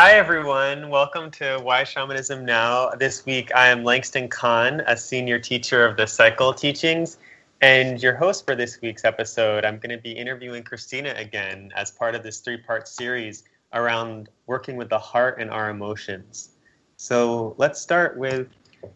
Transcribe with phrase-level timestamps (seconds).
[0.00, 0.90] Hi, everyone.
[0.90, 2.90] Welcome to Why Shamanism Now.
[2.90, 7.18] This week, I am Langston Kahn, a senior teacher of the Cycle Teachings,
[7.62, 9.64] and your host for this week's episode.
[9.64, 13.42] I'm going to be interviewing Christina again as part of this three part series
[13.72, 16.50] around working with the heart and our emotions.
[16.96, 18.46] So let's start with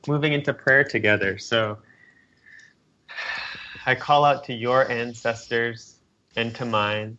[0.06, 1.36] moving into prayer together.
[1.36, 1.78] So
[3.86, 5.96] I call out to your ancestors
[6.36, 7.18] and to mine,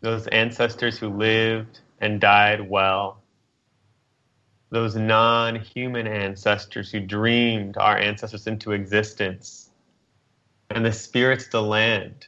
[0.00, 3.22] those ancestors who lived and died well.
[4.70, 9.70] Those non human ancestors who dreamed our ancestors into existence.
[10.70, 12.26] And the spirits of the land,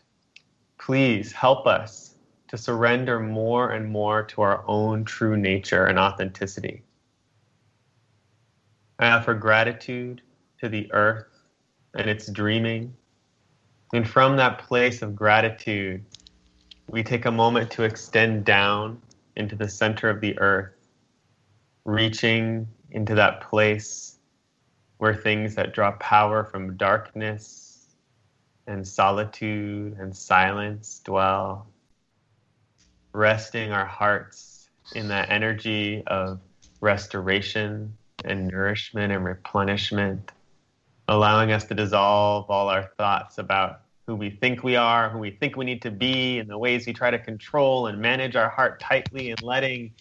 [0.78, 2.14] please help us
[2.48, 6.82] to surrender more and more to our own true nature and authenticity.
[8.98, 10.22] I offer gratitude
[10.60, 11.26] to the earth
[11.94, 12.94] and its dreaming.
[13.92, 16.04] And from that place of gratitude,
[16.88, 19.00] we take a moment to extend down
[19.36, 20.74] into the center of the earth,
[21.84, 24.18] reaching into that place
[24.98, 27.94] where things that draw power from darkness
[28.66, 31.66] and solitude and silence dwell,
[33.12, 36.40] resting our hearts in that energy of
[36.80, 40.32] restoration and nourishment and replenishment,
[41.08, 45.30] allowing us to dissolve all our thoughts about who we think we are, who we
[45.30, 48.48] think we need to be, and the ways we try to control and manage our
[48.48, 49.92] heart tightly, and letting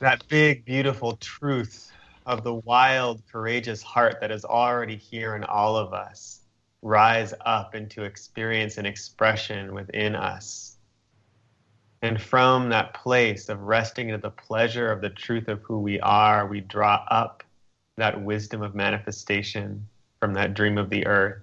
[0.00, 1.92] that big, beautiful truth
[2.26, 6.40] of the wild, courageous heart that is already here in all of us
[6.82, 10.78] rise up into experience and expression within us.
[12.02, 16.00] And from that place of resting into the pleasure of the truth of who we
[16.00, 17.42] are, we draw up
[17.98, 19.86] that wisdom of manifestation
[20.20, 21.42] from that dream of the earth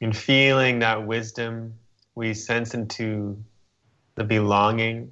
[0.00, 1.74] in feeling that wisdom,
[2.14, 3.42] we sense into
[4.14, 5.10] the belonging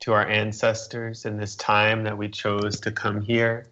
[0.00, 3.66] to our ancestors in this time that we chose to come here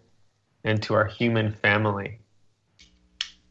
[0.63, 2.19] and to our human family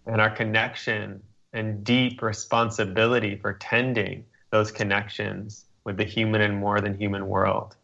[0.07, 1.23] and our connection
[1.53, 7.77] and deep responsibility for tending those connections with the human and more than human world.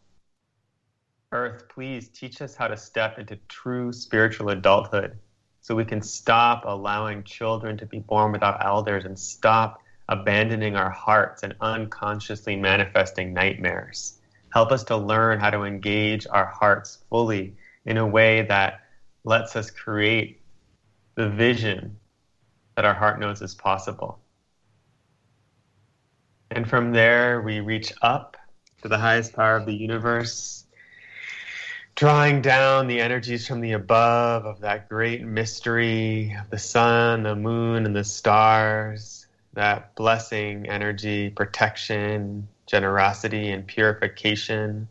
[1.31, 5.17] Earth, please teach us how to step into true spiritual adulthood
[5.61, 10.89] so we can stop allowing children to be born without elders and stop abandoning our
[10.89, 14.19] hearts and unconsciously manifesting nightmares.
[14.51, 17.55] Help us to learn how to engage our hearts fully
[17.85, 18.81] in a way that
[19.23, 20.41] lets us create
[21.15, 21.95] the vision
[22.75, 24.19] that our heart knows is possible.
[26.49, 28.35] And from there, we reach up
[28.81, 30.60] to the highest power of the universe
[31.95, 37.35] drawing down the energies from the above of that great mystery of the sun, the
[37.35, 44.87] moon, and the stars, that blessing energy, protection, generosity, and purification,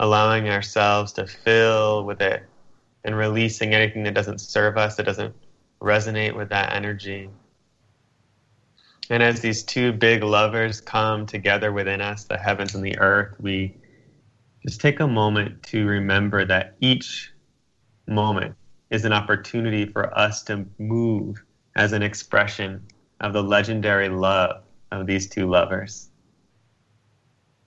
[0.00, 2.42] allowing ourselves to fill with it
[3.04, 5.34] and releasing anything that doesn't serve us, that doesn't
[5.80, 7.30] resonate with that energy.
[9.08, 13.34] And as these two big lovers come together within us, the heavens and the earth,
[13.40, 13.74] we
[14.62, 17.32] just take a moment to remember that each
[18.06, 18.54] moment
[18.90, 21.42] is an opportunity for us to move
[21.76, 22.84] as an expression
[23.20, 26.10] of the legendary love of these two lovers.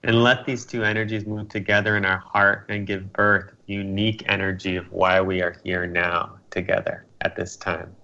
[0.03, 4.23] And let these two energies move together in our heart and give birth the unique
[4.27, 7.95] energy of why we are here now together at this time.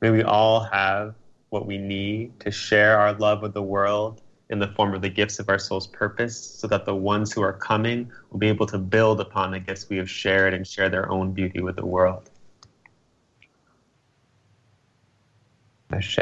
[0.00, 1.14] May we all have
[1.50, 4.20] what we need to share our love with the world
[4.50, 7.42] in the form of the gifts of our soul's purpose, so that the ones who
[7.42, 10.88] are coming will be able to build upon the gifts we have shared and share
[10.88, 12.30] their own beauty with the world.
[15.90, 16.18] Ashe.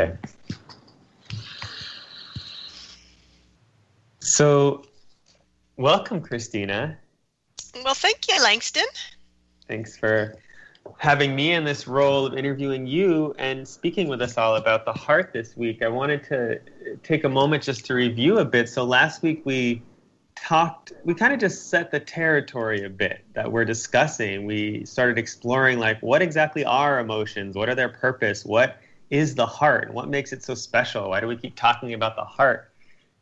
[4.20, 4.84] So,
[5.76, 6.98] welcome, Christina.
[7.84, 8.84] Well, thank you, Langston.
[9.66, 10.36] Thanks for
[10.98, 14.92] having me in this role of interviewing you and speaking with us all about the
[14.92, 15.82] heart this week.
[15.82, 16.60] I wanted to
[17.02, 18.68] take a moment just to review a bit.
[18.68, 19.82] So last week we
[20.34, 24.44] talked we kind of just set the territory a bit that we're discussing.
[24.44, 27.54] We started exploring like what exactly are emotions?
[27.54, 28.44] What are their purpose?
[28.44, 28.78] What
[29.10, 29.92] is the heart?
[29.92, 31.10] What makes it so special?
[31.10, 32.70] Why do we keep talking about the heart?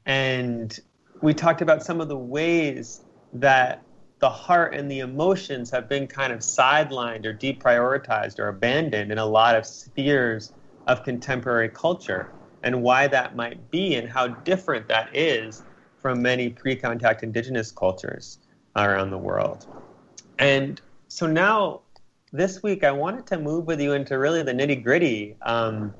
[0.06, 0.78] And
[1.20, 3.02] we talked about some of the ways
[3.34, 3.82] that
[4.20, 9.18] the heart and the emotions have been kind of sidelined or deprioritized or abandoned in
[9.18, 10.52] a lot of spheres
[10.86, 12.30] of contemporary culture
[12.62, 15.62] and why that might be and how different that is
[15.96, 18.38] from many pre contact indigenous cultures
[18.76, 19.66] around the world.
[20.38, 21.80] And so now,
[22.32, 25.94] this week, I wanted to move with you into really the nitty gritty um,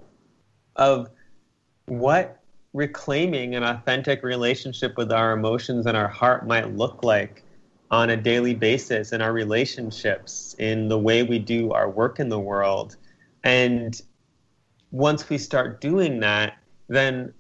[0.77, 1.11] of
[1.87, 2.41] what
[2.73, 7.43] reclaiming an authentic relationship with our emotions and our heart might look like
[7.91, 12.29] on a daily basis in our relationships, in the way we do our work in
[12.29, 12.97] the world.
[13.43, 14.01] And
[14.93, 16.59] once we start doing that,
[16.89, 17.35] then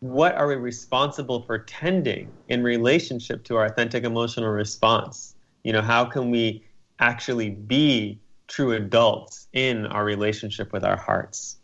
[0.00, 5.34] what are we responsible for tending in relationship to our authentic emotional response?
[5.62, 6.64] You know, how can we
[6.98, 8.18] actually be
[8.48, 11.56] true adults in our relationship with our hearts?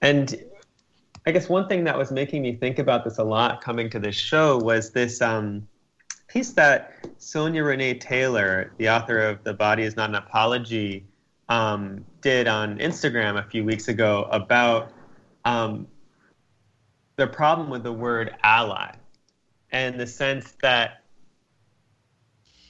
[0.00, 0.44] And
[1.26, 3.98] I guess one thing that was making me think about this a lot coming to
[3.98, 5.66] this show was this um,
[6.28, 11.04] piece that Sonya Renee Taylor, the author of The Body is Not an Apology,
[11.48, 14.92] um, did on Instagram a few weeks ago about
[15.44, 15.88] um,
[17.16, 18.92] the problem with the word ally
[19.72, 21.02] and the sense that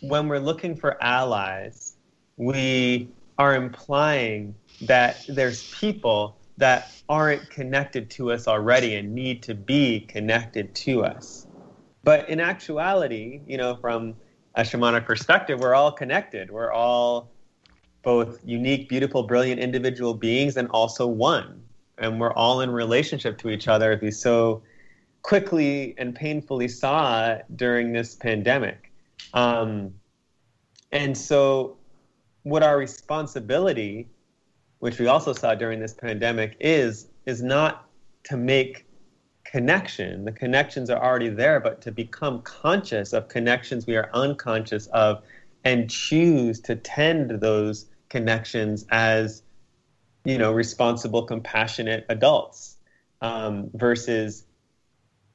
[0.01, 1.97] when we're looking for allies,
[2.37, 9.55] we are implying that there's people that aren't connected to us already and need to
[9.55, 11.48] be connected to us.
[12.09, 14.17] But in actuality, you know, from
[14.55, 16.51] a shamanic perspective, we're all connected.
[16.51, 17.31] We're all
[18.03, 21.63] both unique, beautiful, brilliant individual beings and also one.
[21.99, 24.63] And we're all in relationship to each other as we so
[25.21, 28.91] quickly and painfully saw during this pandemic.
[29.35, 29.93] Um,
[30.93, 31.77] and so,
[32.45, 34.09] what our responsibility,
[34.79, 37.87] which we also saw during this pandemic, is is not
[38.25, 38.88] to make
[39.51, 40.27] connection.
[40.27, 45.23] The connections are already there, but to become conscious of connections we are unconscious of
[45.65, 49.43] and choose to tend those connections as
[50.25, 52.77] you know responsible compassionate adults
[53.23, 54.45] um, versus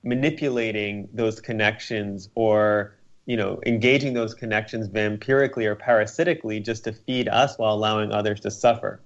[0.04, 2.96] manipulating those connections or
[3.26, 8.40] you know engaging those connections vampirically or parasitically just to feed us while allowing others
[8.42, 9.02] to suffer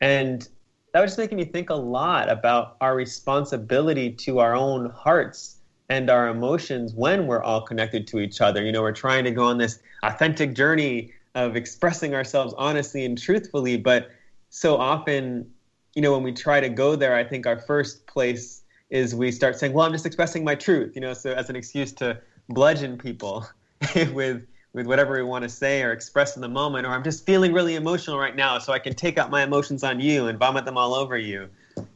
[0.00, 0.48] and
[0.96, 5.58] that was just making me think a lot about our responsibility to our own hearts
[5.90, 8.64] and our emotions when we're all connected to each other.
[8.64, 13.18] You know, we're trying to go on this authentic journey of expressing ourselves honestly and
[13.18, 14.10] truthfully, but
[14.48, 15.52] so often,
[15.94, 19.30] you know, when we try to go there, I think our first place is we
[19.30, 22.18] start saying, "Well, I'm just expressing my truth," you know, so as an excuse to
[22.48, 23.46] bludgeon people
[24.14, 24.46] with
[24.76, 27.54] with whatever we want to say or express in the moment, or I'm just feeling
[27.54, 30.66] really emotional right now, so I can take out my emotions on you and vomit
[30.66, 31.48] them all over you.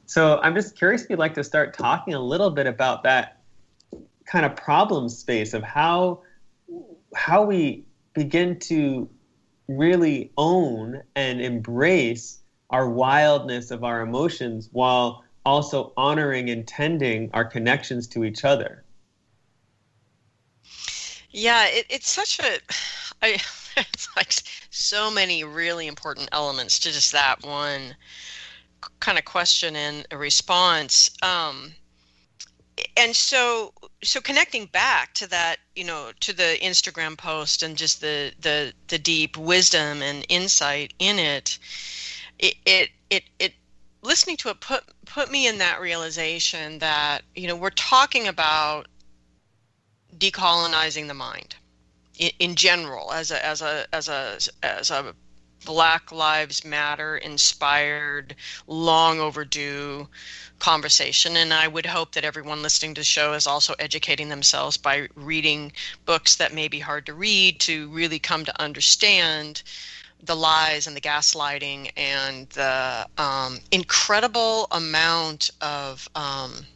[0.06, 3.43] So I'm just curious if you'd like to start talking a little bit about that
[4.25, 6.23] kind of problem space of how
[7.15, 7.85] how we
[8.15, 9.11] begin to
[9.69, 12.38] really own and embrace
[12.71, 18.85] our wildness of our emotions while also honoring and tending our connections to each other.
[21.31, 22.59] Yeah, it, it's such a,
[23.23, 23.38] I,
[23.77, 24.32] it's like
[24.71, 27.96] so many really important elements to just that one
[28.99, 31.10] kind of question and a response.
[31.22, 31.75] Um,
[32.96, 38.01] and so, so connecting back to that, you know, to the Instagram post and just
[38.01, 41.58] the the the deep wisdom and insight in it,
[42.39, 43.53] it it it, it
[44.03, 48.89] listening to it put put me in that realization that you know we're talking about
[50.19, 51.56] decolonizing the mind
[52.19, 55.14] in, in general as a as a as a as a
[55.64, 58.34] Black Lives Matter inspired,
[58.67, 60.08] long overdue
[60.58, 61.36] conversation.
[61.36, 65.08] And I would hope that everyone listening to the show is also educating themselves by
[65.14, 65.72] reading
[66.06, 69.62] books that may be hard to read to really come to understand
[70.22, 76.67] the lies and the gaslighting and the um, incredible amount of um,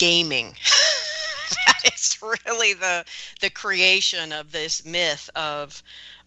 [0.00, 0.54] gaming.
[1.66, 3.04] that is really the
[3.42, 5.82] the creation of this myth of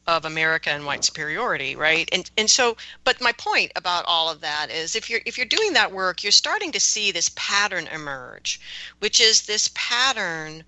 [0.06, 2.08] of America and white superiority, right?
[2.12, 5.48] And and so, but my point about all of that is, if you're if you're
[5.48, 8.62] doing that work, you're starting to see this pattern emerge,
[9.00, 10.63] which is this pattern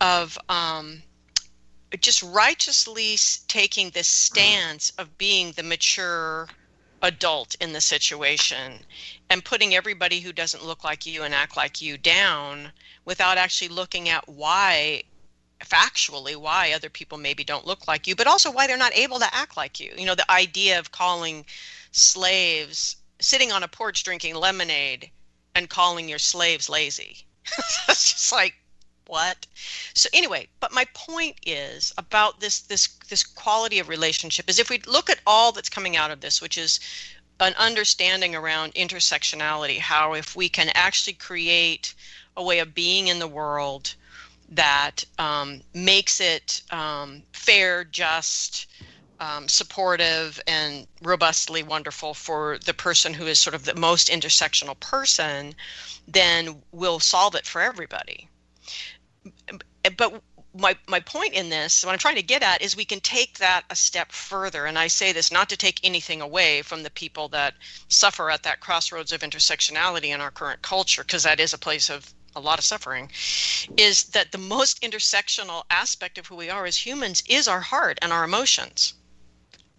[0.00, 1.00] of um,
[2.00, 6.48] just righteously taking this stance of being the mature
[7.02, 8.80] adult in the situation
[9.28, 12.72] and putting everybody who doesn't look like you and act like you down
[13.04, 15.02] without actually looking at why
[15.60, 19.18] factually why other people maybe don't look like you but also why they're not able
[19.18, 21.44] to act like you you know the idea of calling
[21.92, 25.10] slaves sitting on a porch drinking lemonade
[25.54, 27.24] and calling your slaves lazy.
[27.86, 28.54] That's just like
[29.12, 29.46] what?
[29.92, 34.70] So anyway, but my point is about this this this quality of relationship is if
[34.70, 36.80] we look at all that's coming out of this, which is
[37.38, 41.92] an understanding around intersectionality, how if we can actually create
[42.38, 43.94] a way of being in the world
[44.48, 48.66] that um, makes it um, fair, just,
[49.20, 54.78] um, supportive, and robustly wonderful for the person who is sort of the most intersectional
[54.80, 55.54] person,
[56.08, 58.28] then we'll solve it for everybody.
[59.96, 60.22] But
[60.54, 63.38] my my point in this, what I'm trying to get at, is we can take
[63.38, 64.66] that a step further.
[64.66, 67.54] And I say this not to take anything away from the people that
[67.88, 71.88] suffer at that crossroads of intersectionality in our current culture, because that is a place
[71.88, 73.10] of a lot of suffering,
[73.76, 77.98] is that the most intersectional aspect of who we are as humans is our heart
[78.02, 78.94] and our emotions.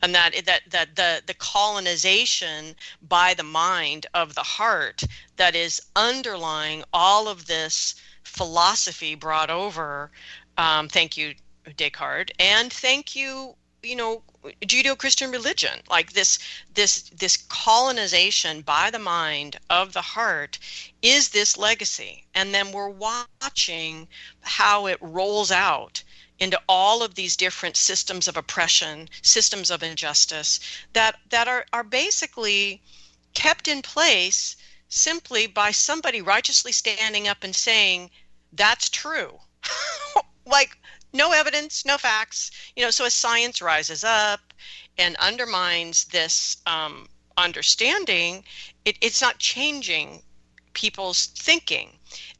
[0.02, 5.04] And that that that the the colonization by the mind of the heart
[5.38, 10.12] that is underlying all of this philosophy brought over
[10.58, 11.34] um, thank you,
[11.78, 14.22] Descartes, and thank you, you know,
[14.62, 15.80] Judeo-Christian religion.
[15.90, 16.38] Like this,
[16.74, 20.60] this, this colonization by the mind of the heart
[21.02, 24.08] is this legacy, and then we're watching
[24.42, 26.04] how it rolls out
[26.40, 30.60] into all of these different systems of oppression, systems of injustice
[30.92, 32.82] that that are are basically
[33.34, 34.58] kept in place
[34.94, 38.10] simply by somebody righteously standing up and saying
[38.52, 39.40] that's true
[40.46, 40.78] like
[41.14, 42.52] no evidence, no facts.
[42.76, 44.54] You know, so as science rises up
[44.98, 47.08] and undermines this um,
[47.38, 48.44] understanding,
[48.84, 50.24] it, it's not changing
[50.74, 51.92] people's thinking.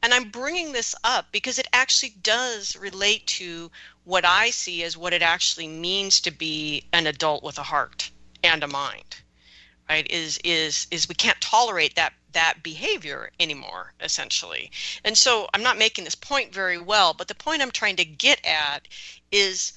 [0.02, 3.70] And I'm bringing this up because it actually does relate to
[4.04, 8.10] what I see as what it actually means to be an adult with a heart
[8.42, 9.16] and a mind.
[9.88, 10.10] Right?
[10.10, 14.70] Is is is we can't tolerate that that behavior anymore, essentially.
[15.04, 18.04] And so I'm not making this point very well, but the point I'm trying to
[18.04, 18.86] get at
[19.32, 19.72] is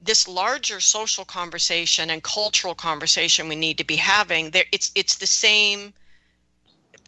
[0.00, 5.16] this larger social conversation and cultural conversation we need to be having there it's it's
[5.16, 5.92] the same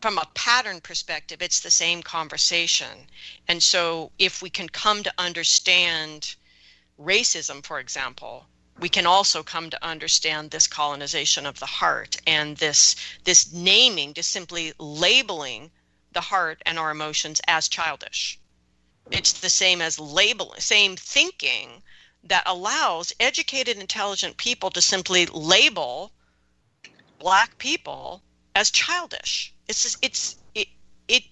[0.01, 3.07] from a pattern perspective it's the same conversation
[3.47, 6.35] and so if we can come to understand
[6.99, 8.47] racism for example
[8.81, 14.15] we can also come to understand this colonization of the heart and this this naming
[14.15, 15.71] just simply labeling
[16.13, 18.41] the heart and our emotions as childish.
[19.11, 21.83] It's the same as labeling same thinking
[22.25, 26.13] that allows educated intelligent people to simply label
[27.19, 28.23] black people
[28.55, 29.53] as childish.
[29.69, 30.69] It's it's it,
[31.07, 31.25] it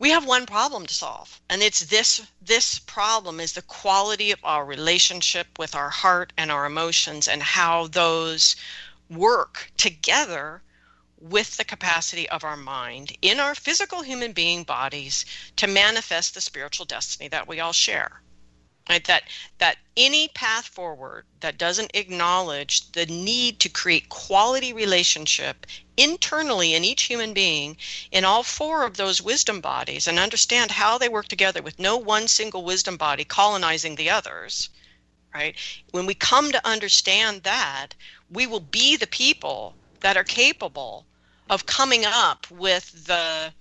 [0.00, 4.38] we have one problem to solve and it's this this problem is the quality of
[4.44, 8.54] our relationship with our heart and our emotions and how those
[9.10, 10.62] work together
[11.20, 15.24] with the capacity of our mind in our physical human being bodies
[15.56, 18.20] to manifest the spiritual destiny that we all share
[18.88, 19.24] right that
[19.58, 25.66] that any path forward that doesn't acknowledge the need to create quality relationship
[25.96, 27.76] internally in each human being
[28.10, 31.96] in all four of those wisdom bodies and understand how they work together with no
[31.96, 34.70] one single wisdom body colonizing the others
[35.34, 35.56] right?
[35.90, 37.88] When we come to understand that
[38.30, 41.06] we will be the people that are capable
[41.50, 43.52] of coming up with the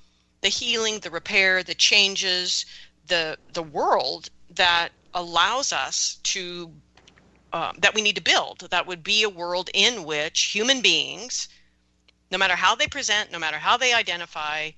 [0.42, 2.66] the healing the repair the changes
[3.08, 6.72] the the world that allows us to
[7.54, 8.68] uh, that we need to build.
[8.70, 11.48] That would be a world in which human beings
[12.32, 14.70] no matter how they present no matter how they identify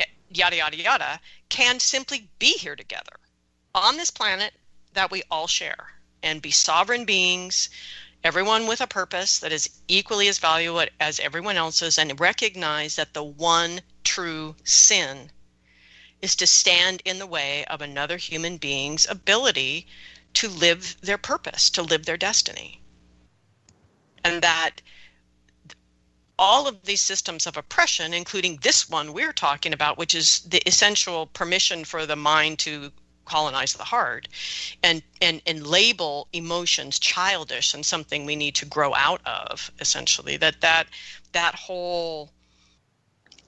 [0.00, 3.18] eh, yada yada yada can simply be here together
[3.74, 4.54] on this planet
[4.94, 7.68] that we all share and be sovereign beings
[8.24, 13.12] everyone with a purpose that is equally as valuable as everyone else's and recognize that
[13.12, 15.30] the one true sin
[16.22, 19.86] is to stand in the way of another human being's ability
[20.34, 22.80] to live their purpose, to live their destiny.
[24.24, 24.80] And that
[26.38, 30.62] all of these systems of oppression, including this one we're talking about, which is the
[30.66, 32.92] essential permission for the mind to
[33.24, 34.28] colonize the heart
[34.82, 40.36] and, and, and label emotions childish and something we need to grow out of, essentially,
[40.36, 40.86] that that,
[41.32, 42.30] that whole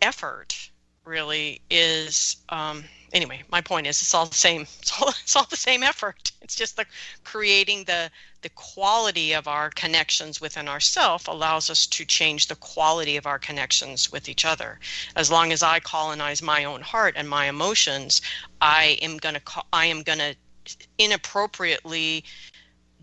[0.02, 0.70] effort
[1.09, 5.47] really is um, anyway my point is it's all the same it's all, it's all
[5.50, 6.31] the same effort.
[6.43, 6.85] It's just the
[7.25, 8.11] creating the
[8.43, 13.38] the quality of our connections within ourself allows us to change the quality of our
[13.38, 14.79] connections with each other.
[15.17, 18.21] As long as i colonize my own heart and my emotions
[18.61, 20.37] i am going to i am going to
[20.99, 22.25] inappropriately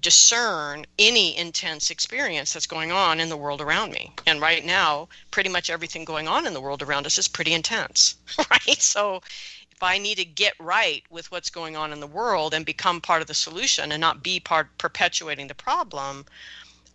[0.05, 4.13] discern any intense experience that's going on in the world around me.
[4.27, 7.53] And right now, pretty much everything going on in the world around us is pretty
[7.53, 8.13] intense,
[8.51, 8.79] right?
[8.79, 9.23] So
[9.71, 13.01] if I need to get right with what's going on in the world and become
[13.01, 16.27] part of the solution and not be part perpetuating the problem,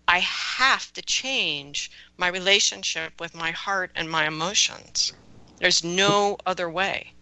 [0.07, 5.13] I have to change my relationship with my heart and my emotions.
[5.59, 7.13] There's no other way.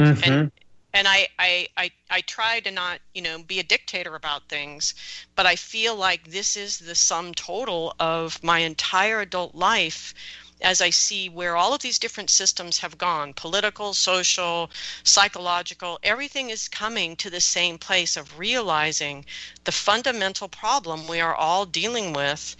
[0.00, 0.32] Mm-hmm.
[0.32, 0.52] And,
[0.94, 4.94] and I, I, I, I try to not, you know, be a dictator about things,
[5.34, 10.14] but I feel like this is the sum total of my entire adult life
[10.60, 14.70] as I see where all of these different systems have gone political, social,
[15.04, 19.24] psychological everything is coming to the same place of realizing
[19.64, 22.56] the fundamental problem we are all dealing with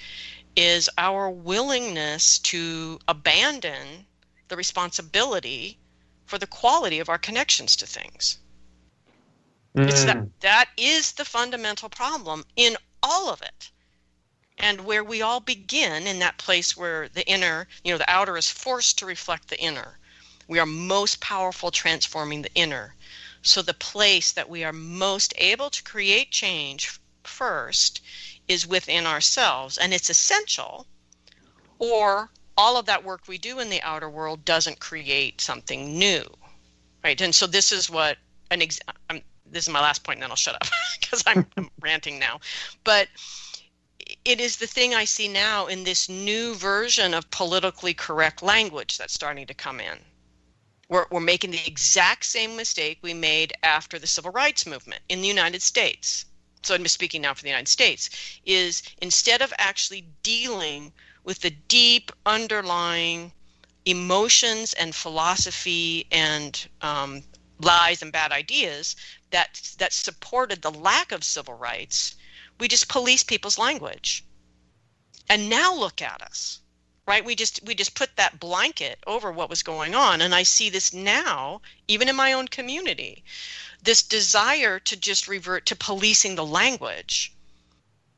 [0.54, 4.06] is our willingness to abandon
[4.48, 5.78] the responsibility
[6.28, 8.38] for the quality of our connections to things.
[9.74, 9.88] Mm.
[9.88, 10.30] It's that mm.
[10.40, 13.70] that is the fundamental problem in all of it.
[14.58, 18.36] And where we all begin in that place where the inner, you know, the outer
[18.36, 19.98] is forced to reflect the inner.
[20.46, 22.94] We are most powerful transforming the inner.
[23.42, 28.00] So the place that we are most able to create change first
[28.48, 30.86] is within ourselves and it's essential
[31.78, 36.24] or all of that work we do in the outer world doesn't create something new
[37.04, 37.20] right?
[37.20, 38.18] And so this is what
[38.50, 40.68] an ex- I'm, this is my last point and then i'll shut up
[41.00, 42.40] because I'm, I'm ranting now.
[42.84, 43.08] But
[44.24, 48.98] it is the thing i see now in this new version of politically correct language
[48.98, 49.98] that's starting to come in.
[50.90, 55.20] We're, we're making the exact same mistake we made after the civil rights movement in
[55.22, 56.24] the united states.
[56.62, 58.10] So i'm speaking now for the united states
[58.44, 60.92] is instead of actually dealing
[61.28, 63.30] with the deep underlying
[63.84, 67.22] emotions and philosophy and um,
[67.60, 68.96] lies and bad ideas
[69.30, 72.16] that that supported the lack of civil rights,
[72.58, 74.24] we just police people's language.
[75.28, 76.60] And now look at us.
[77.06, 77.22] Right?
[77.22, 80.22] We just we just put that blanket over what was going on.
[80.22, 83.22] And I see this now, even in my own community,
[83.82, 87.34] this desire to just revert to policing the language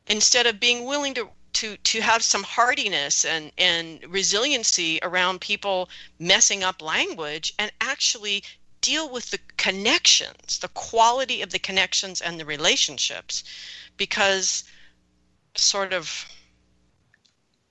[0.06, 5.88] instead of being willing to to to have some hardiness and and resiliency around people
[6.18, 8.42] messing up language and actually
[8.80, 13.44] deal with the connections the quality of the connections and the relationships.
[13.96, 14.64] Because
[15.54, 16.26] sort of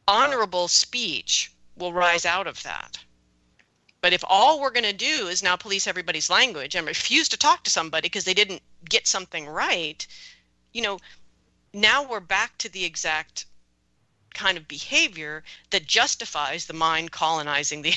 [0.08, 2.98] honorable speech will rise out of that.
[4.02, 7.38] But if all we're going to do is now police everybody's language and refuse to
[7.38, 10.06] talk to somebody because they didn't get something right
[10.74, 11.00] you know
[11.74, 13.46] now we're back to the exact
[14.34, 17.94] kind of behavior that justifies the mind colonizing the,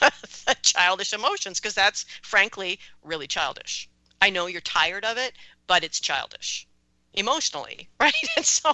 [0.00, 3.88] the childish emotions because that's frankly really childish.
[4.20, 5.32] I know you're tired of it,
[5.66, 6.66] but it's childish
[7.14, 8.12] emotionally, right?
[8.36, 8.72] And so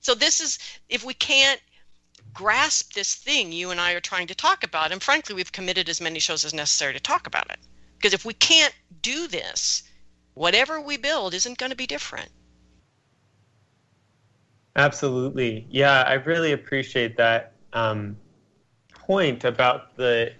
[0.00, 1.60] so this is if we can't
[2.34, 5.88] grasp this thing you and I are trying to talk about and frankly we've committed
[5.88, 7.58] as many shows as necessary to talk about it.
[7.96, 9.82] Because if we can't do this,
[10.34, 12.30] whatever we build isn't going to be different.
[14.76, 15.66] Absolutely.
[15.70, 18.16] Yeah, I really appreciate that um,
[18.94, 20.32] point about the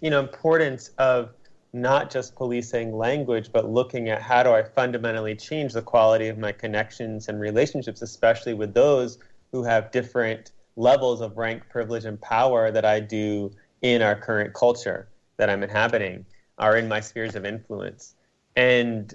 [0.00, 1.30] you know importance of
[1.72, 6.38] not just policing language, but looking at how do I fundamentally change the quality of
[6.38, 9.18] my connections and relationships, especially with those
[9.52, 13.50] who have different levels of rank, privilege, and power that I do
[13.82, 16.24] in our current culture that I'm inhabiting,
[16.58, 18.14] are in my spheres of influence.
[18.56, 19.14] And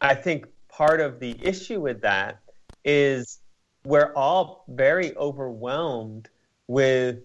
[0.00, 2.40] I think part of the issue with that
[2.84, 3.40] is
[3.84, 6.28] we're all very overwhelmed
[6.66, 7.18] with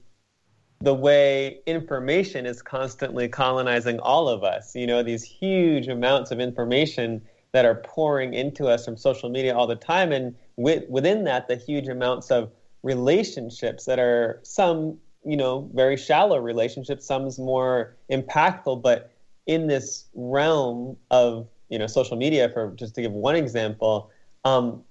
[0.81, 4.75] the way information is constantly colonizing all of us.
[4.75, 9.55] You know, these huge amounts of information that are pouring into us from social media
[9.55, 10.11] all the time.
[10.11, 12.51] And with, within that, the huge amounts of
[12.83, 18.81] relationships that are some, you know, very shallow relationships, some's more impactful.
[18.81, 19.11] But
[19.47, 24.11] in this realm of, you know, social media, for just to give one example,
[24.45, 24.83] um,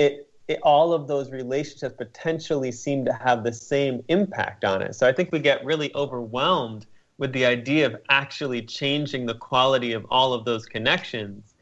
[0.00, 4.96] it it, all of those relationships potentially seem to have the same impact on it.
[4.96, 6.86] So I think we get really overwhelmed
[7.18, 11.54] with the idea of actually changing the quality of all of those connections.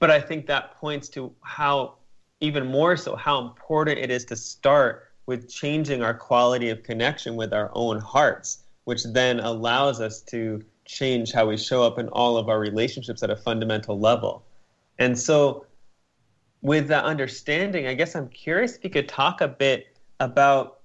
[0.00, 1.94] But I think that points to how,
[2.40, 7.36] even more so, how important it is to start with changing our quality of connection
[7.36, 12.08] with our own hearts, which then allows us to change how we show up in
[12.08, 14.44] all of our relationships at a fundamental level.
[14.98, 15.66] And so
[16.64, 19.86] with that understanding, I guess I'm curious if you could talk a bit
[20.18, 20.80] about,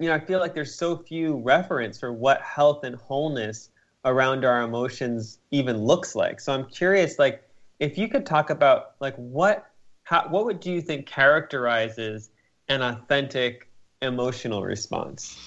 [0.00, 3.68] you know, I feel like there's so few reference for what health and wholeness
[4.06, 6.40] around our emotions even looks like.
[6.40, 7.46] So I'm curious, like,
[7.80, 9.66] if you could talk about, like, what,
[10.04, 12.30] how, what would do you think characterizes
[12.68, 13.68] an authentic
[14.00, 15.38] emotional response?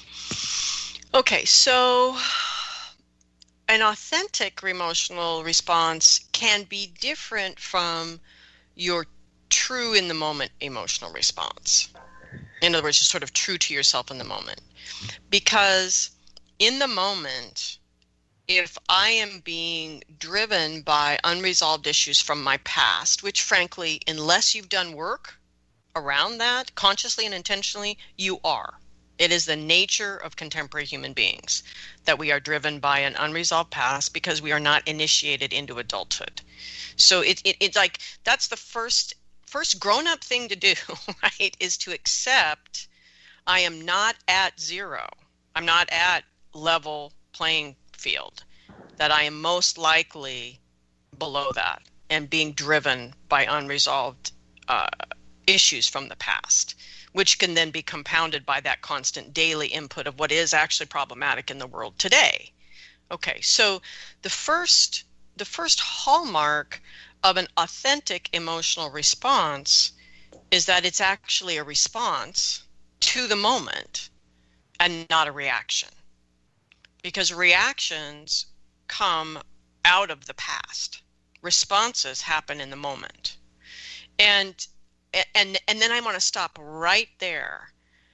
[1.15, 2.15] Okay, so
[3.67, 8.19] an authentic emotional response can be different from
[8.75, 9.07] your
[9.55, 11.87] true in the moment emotional response.
[12.61, 14.59] In other words, just sort of true to yourself in the moment.
[15.29, 16.11] Because
[16.59, 17.79] in the moment,
[18.49, 24.67] if I am being driven by unresolved issues from my past, which frankly, unless you've
[24.67, 25.35] done work
[25.95, 28.79] around that consciously and intentionally, you are.
[29.17, 31.63] It is the nature of contemporary human beings
[32.03, 36.41] that we are driven by an unresolved past because we are not initiated into adulthood.
[36.97, 39.13] So it, it it's like that's the first
[39.55, 40.73] first grown up thing to do,
[41.23, 41.55] right?
[41.61, 42.89] Is to accept
[43.47, 45.07] I am not at zero.
[45.55, 48.43] I'm not at level playing field.
[48.97, 50.59] That I am most likely
[51.17, 54.33] below that and being driven by unresolved
[54.67, 54.89] uh,
[55.47, 56.75] issues from the past
[57.13, 61.49] which can then be compounded by that constant daily input of what is actually problematic
[61.49, 62.51] in the world today.
[63.09, 63.81] Okay, so
[64.21, 65.05] the first
[65.37, 66.81] the first hallmark
[67.25, 69.93] of an authentic emotional response
[70.51, 72.61] is that it's actually a response
[72.99, 74.09] to the moment
[74.79, 75.89] and not a reaction.
[77.01, 78.45] Because reactions
[78.87, 79.39] come
[79.83, 81.01] out of the past.
[81.41, 83.37] Responses happen in the moment.
[84.19, 84.67] And
[85.33, 87.71] and and then I want to stop right there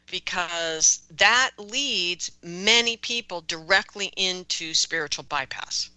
[0.10, 5.90] because that leads many people directly into spiritual bypass.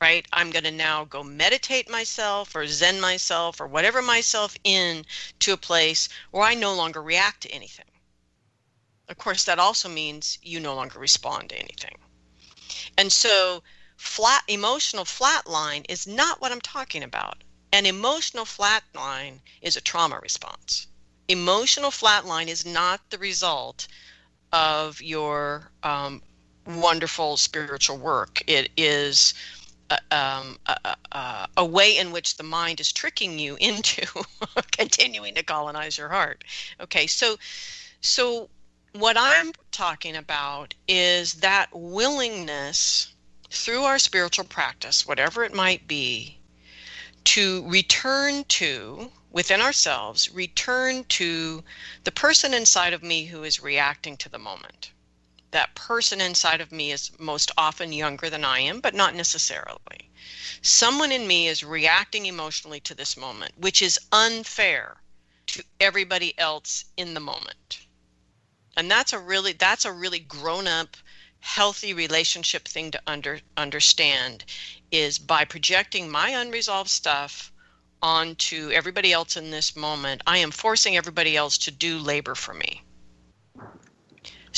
[0.00, 0.26] Right?
[0.32, 5.04] I'm going to now go meditate myself or zen myself or whatever myself in
[5.40, 7.86] to a place where I no longer react to anything.
[9.08, 11.96] Of course, that also means you no longer respond to anything.
[12.98, 13.62] And so,
[13.96, 17.42] flat emotional flatline is not what I'm talking about.
[17.72, 20.86] An emotional flatline is a trauma response.
[21.28, 23.86] Emotional flatline is not the result
[24.52, 26.22] of your um,
[26.66, 28.42] wonderful spiritual work.
[28.46, 29.34] It is
[29.90, 34.06] a, um, a, a, a, way in which the mind is tricking you into
[34.72, 36.44] continuing to colonize your heart.
[36.80, 37.36] Okay, so
[38.00, 38.48] so
[38.92, 43.12] what I'm talking about is that willingness
[43.50, 46.38] through our spiritual practice, whatever it might be,
[47.24, 51.62] to return to within ourselves, return to
[52.04, 54.92] the person inside of me who is reacting to the moment.
[55.52, 60.10] That person inside of me is most often younger than I am, but not necessarily.
[60.60, 65.02] Someone in me is reacting emotionally to this moment, which is unfair
[65.46, 67.86] to everybody else in the moment.
[68.76, 70.96] And that's a really that's a really grown up
[71.40, 74.44] healthy relationship thing to under, understand
[74.90, 77.52] is by projecting my unresolved stuff
[78.02, 82.52] onto everybody else in this moment, I am forcing everybody else to do labor for
[82.52, 82.82] me.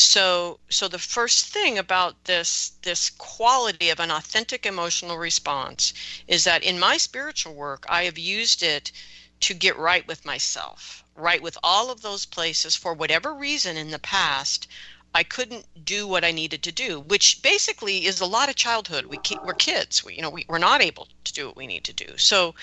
[0.01, 5.93] So so the first thing about this this quality of an authentic emotional response
[6.29, 8.93] is that in my spiritual work I have used it
[9.41, 13.91] to get right with myself, right with all of those places for whatever reason in
[13.91, 14.69] the past
[15.13, 19.07] I couldn't do what I needed to do, which basically is a lot of childhood.
[19.07, 20.05] We keep, we're kids.
[20.05, 22.17] We you know we, we're not able to do what we need to do.
[22.19, 22.55] So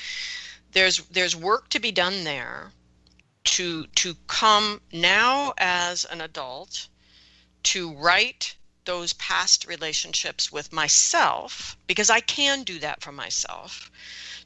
[0.72, 2.72] there's there's work to be done there
[3.44, 6.88] to to come now as an adult
[7.66, 13.92] to write those past relationships with myself because I can do that for myself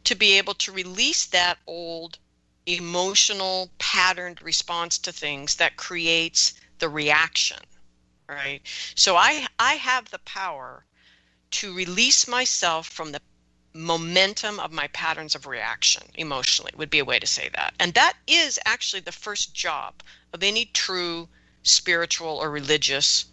[0.06, 2.18] to be able to release that old
[2.66, 7.60] emotional patterned response to things that creates the reaction
[8.30, 8.62] right?
[8.96, 10.86] So I I have the power
[11.52, 13.22] to release myself from the
[13.74, 17.74] momentum of my patterns of reaction emotionally would be a way to say that.
[17.80, 20.04] And that is actually the first job
[20.34, 21.28] of any true
[21.64, 23.26] spiritual or religious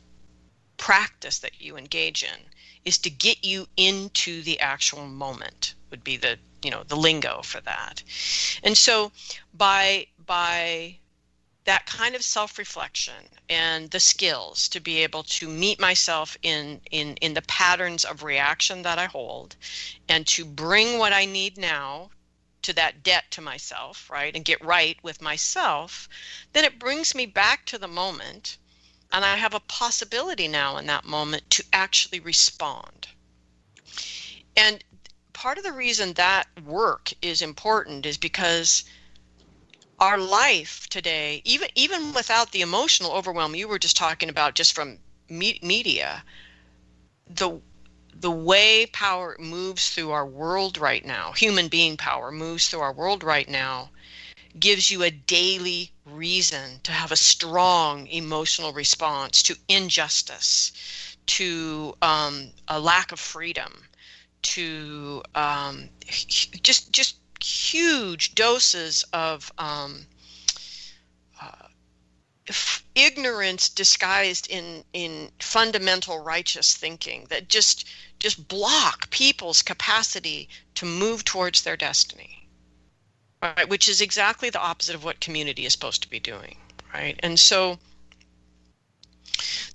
[0.77, 2.51] practice that you engage in
[2.85, 7.43] is to get you into the actual moment would be the you know the lingo
[7.43, 8.03] for that.
[8.63, 9.13] And so
[9.55, 10.99] by by
[11.65, 17.17] that kind of self-reflection and the skills to be able to meet myself in in
[17.17, 19.57] in the patterns of reaction that I hold
[20.09, 22.11] and to bring what I need now
[22.67, 24.37] to that debt to myself, right?
[24.37, 26.09] And get right with myself,
[26.53, 28.59] then it brings me back to the moment
[29.13, 33.09] and I have a possibility now in that moment to actually respond.
[34.57, 34.83] And
[35.33, 38.85] part of the reason that work is important is because
[39.99, 44.75] our life today, even even without the emotional overwhelm you were just talking about, just
[44.75, 44.99] from
[45.29, 46.25] me- media,
[47.29, 47.61] the
[48.21, 52.93] the way power moves through our world right now, human being power moves through our
[52.93, 53.91] world right now,
[54.59, 60.73] gives you a daily reason to have a strong emotional response to injustice,
[61.27, 63.85] to um, a lack of freedom,
[64.43, 70.07] to um, just just huge doses of um,
[72.95, 77.85] ignorance disguised in in fundamental righteous thinking that just
[78.19, 82.49] just block people's capacity to move towards their destiny.
[83.43, 83.69] Right?
[83.69, 86.57] Which is exactly the opposite of what community is supposed to be doing
[86.97, 87.19] right?
[87.23, 87.79] And so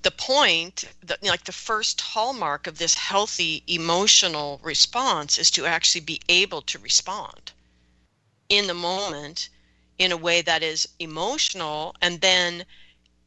[0.02, 6.02] the point that like the first hallmark of this healthy emotional response is to actually
[6.02, 7.52] be able to respond.
[8.50, 9.50] In the moment
[10.02, 12.66] in a way that is emotional and then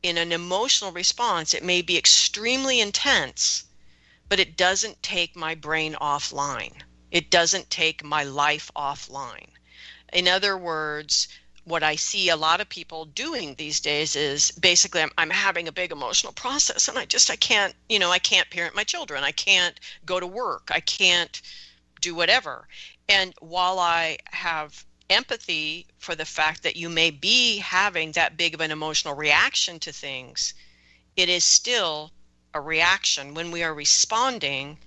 [0.03, 3.65] in an emotional response it may be extremely intense
[4.29, 6.73] but it doesn't take my brain offline.
[7.13, 9.51] It doesn't take my life offline.
[10.13, 11.29] In other words
[11.63, 15.69] what I see a lot of people doing these days is basically I'm, I'm having
[15.69, 18.85] a big emotional process and I just I can't you know I can't parent my
[18.85, 19.23] children.
[19.23, 20.71] I can't go to work.
[20.75, 21.41] I can't
[22.01, 22.67] do whatever.
[23.09, 28.55] And while I have empathy for the fact that you may be having that big
[28.55, 30.55] of an emotional reaction to things
[31.17, 32.11] it is still
[32.53, 33.35] a reaction.
[33.35, 34.79] When we are responding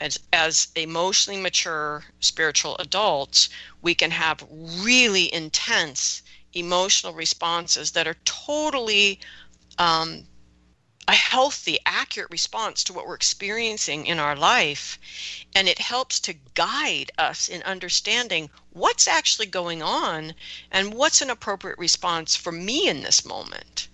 [0.00, 3.48] as, as emotionally mature spiritual adults,
[3.80, 6.22] we can have really intense
[6.54, 9.20] emotional responses that are totally
[9.78, 10.24] um,
[11.08, 14.98] a healthy, accurate response to what we're experiencing in our life.
[15.54, 20.34] And it helps to guide us in understanding what's actually going on
[20.70, 23.88] and what's an appropriate response for me in this moment.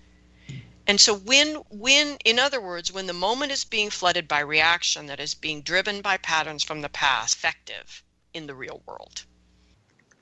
[0.86, 5.06] And so when when in other words, when the moment is being flooded by reaction
[5.06, 9.24] that is being driven by patterns from the past, effective in the real world.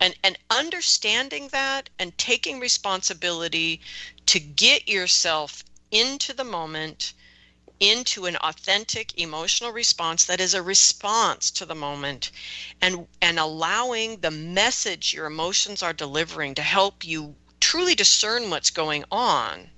[0.00, 3.80] And and understanding that and taking responsibility
[4.26, 7.14] to get yourself into the moment
[7.78, 12.30] into an authentic emotional response that is a response to the moment
[12.80, 18.70] and and allowing the message your emotions are delivering to help you truly discern what's
[18.70, 19.68] going on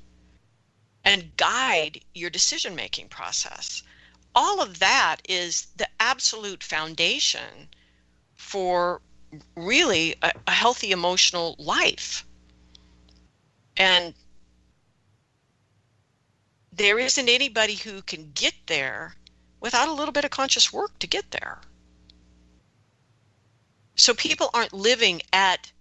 [1.04, 3.82] and guide your decision making process.
[4.34, 7.68] All of that is the absolute foundation
[8.36, 9.00] for
[9.56, 12.26] really a, a healthy emotional life.
[13.76, 14.14] And
[16.78, 19.14] there isn't anybody who can get there
[19.60, 21.60] without a little bit of conscious work to get there.
[23.96, 25.72] So people aren't living at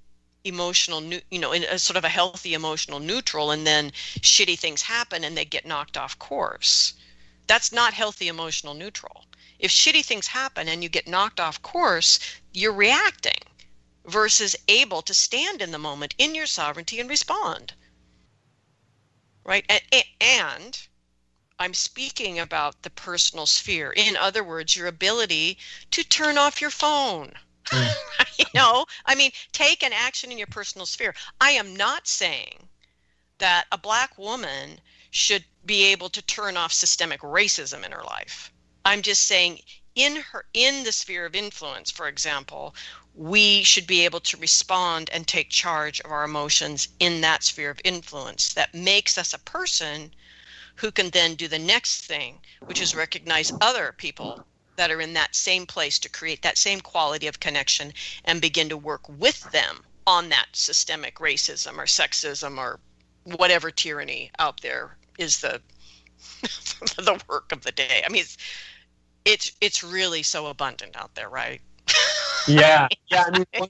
[0.43, 4.81] emotional you know in a sort of a healthy emotional neutral and then shitty things
[4.81, 6.93] happen and they get knocked off course.
[7.47, 9.25] That's not healthy emotional neutral.
[9.59, 12.19] If shitty things happen and you get knocked off course
[12.53, 13.41] you're reacting
[14.05, 17.73] versus able to stand in the moment in your sovereignty and respond.
[19.43, 19.65] Right?
[19.69, 20.86] And, and
[21.59, 23.91] I'm speaking about the personal sphere.
[23.91, 25.57] In other words, your ability
[25.91, 27.33] to turn off your phone.
[27.65, 27.95] Mm.
[28.37, 31.15] you know, I mean, take an action in your personal sphere.
[31.41, 32.69] I am not saying
[33.39, 38.51] that a black woman should be able to turn off systemic racism in her life.
[38.85, 39.61] I'm just saying
[39.95, 42.75] in her in the sphere of influence, for example,
[43.15, 47.71] we should be able to respond and take charge of our emotions in that sphere
[47.71, 50.13] of influence that makes us a person
[50.77, 55.13] who can then do the next thing, which is recognize other people that are in
[55.13, 57.91] that same place to create that same quality of connection
[58.25, 62.79] and begin to work with them on that systemic racism or sexism or
[63.23, 65.61] whatever tyranny out there is the
[66.97, 68.03] the work of the day.
[68.05, 68.37] I mean, it's
[69.25, 71.59] it's, it's really so abundant out there, right?
[72.47, 73.25] yeah, yeah.
[73.27, 73.69] I mean,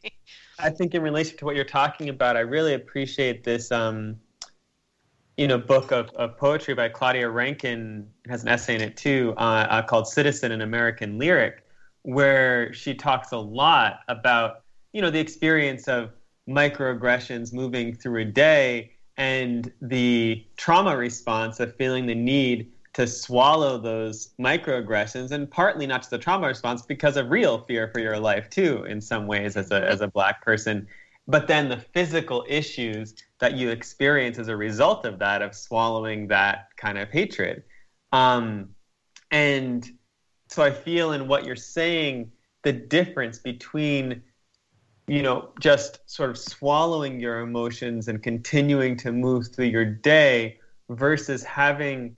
[0.60, 3.72] I think in relation to what you're talking about, I really appreciate this.
[3.72, 4.20] Um,
[5.38, 8.98] you know book of, of poetry by Claudia Rankine it has an essay in it
[8.98, 11.64] too uh, uh, called Citizen and American Lyric,
[12.02, 16.12] where she talks a lot about you know the experience of
[16.50, 23.78] microaggressions moving through a day and the trauma response of feeling the need to swallow
[23.78, 28.20] those microaggressions and partly not just the trauma response because of real fear for your
[28.20, 30.88] life too in some ways as a as a black person
[31.28, 36.28] but then the physical issues that you experience as a result of that of swallowing
[36.28, 37.64] that kind of hatred.
[38.12, 38.70] Um,
[39.32, 39.90] and
[40.48, 42.32] so i feel in what you're saying
[42.64, 44.22] the difference between
[45.08, 50.58] you know just sort of swallowing your emotions and continuing to move through your day
[50.90, 52.16] versus having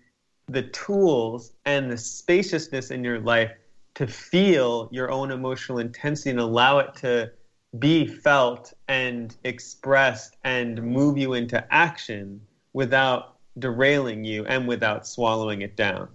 [0.48, 3.52] the tools and the spaciousness in your life
[3.96, 7.30] to feel your own emotional intensity and allow it to
[7.78, 12.42] be felt and expressed and move you into action
[12.74, 16.08] without derailing you and without swallowing it down.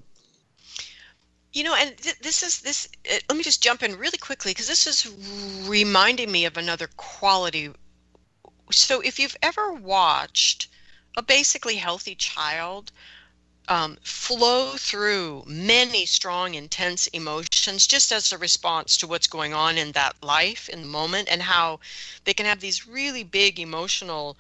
[1.53, 4.51] You know and th- this is this uh, let me just jump in really quickly
[4.51, 5.09] because this is
[5.69, 7.71] reminding me of another quality.
[8.73, 10.69] So if you've ever watched
[11.17, 12.91] a basically healthy child
[13.69, 19.79] um, flow through many strong, intense emotions just as a response to what's going on
[19.79, 21.81] in that life in the moment, and how
[22.25, 24.37] they can have these really big emotional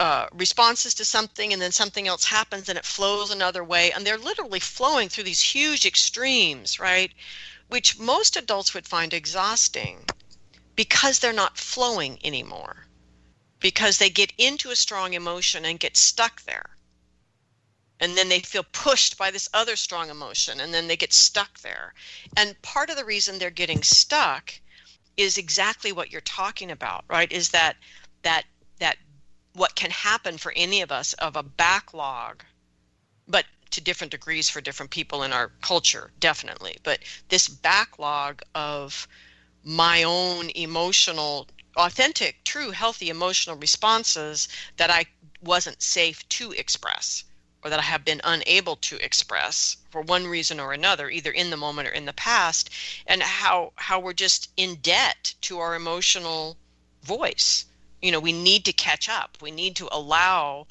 [0.00, 3.92] uh, responses to something, and then something else happens and it flows another way.
[3.92, 7.12] And they're literally flowing through these huge extremes, right?
[7.68, 9.98] Which most adults would find exhausting
[10.74, 12.86] because they're not flowing anymore,
[13.60, 16.70] because they get into a strong emotion and get stuck there
[18.00, 21.60] and then they feel pushed by this other strong emotion and then they get stuck
[21.60, 21.92] there.
[22.36, 24.54] And part of the reason they're getting stuck
[25.16, 27.30] is exactly what you're talking about right?
[27.30, 27.76] Is that
[28.22, 28.44] that
[28.78, 28.96] that
[29.52, 32.44] what can happen for any of us of a backlog
[33.28, 36.78] but to different degrees for different people in our culture definitely.
[36.82, 39.06] But this backlog of
[39.62, 45.04] my own emotional authentic true healthy emotional responses that i
[45.40, 47.24] wasn't safe to express
[47.62, 51.50] or that I have been unable to express for one reason or another, either in
[51.50, 52.70] the moment or in the past,
[53.06, 56.56] and how how we're just in debt to our emotional
[57.02, 57.66] voice.
[58.00, 59.36] You know, we need to catch up.
[59.42, 60.66] We need to allow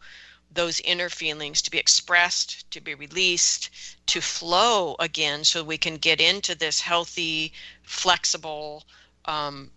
[0.51, 3.69] those inner feelings to be expressed, to be released,
[4.07, 8.83] to flow again, so we can get into this healthy, flexible,
[9.25, 9.69] um,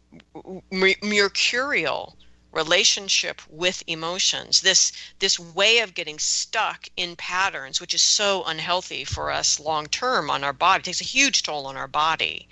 [0.70, 2.16] mercurial
[2.52, 9.04] relationship with emotions this this way of getting stuck in patterns which is so unhealthy
[9.04, 12.46] for us long term on our body takes a huge toll on our body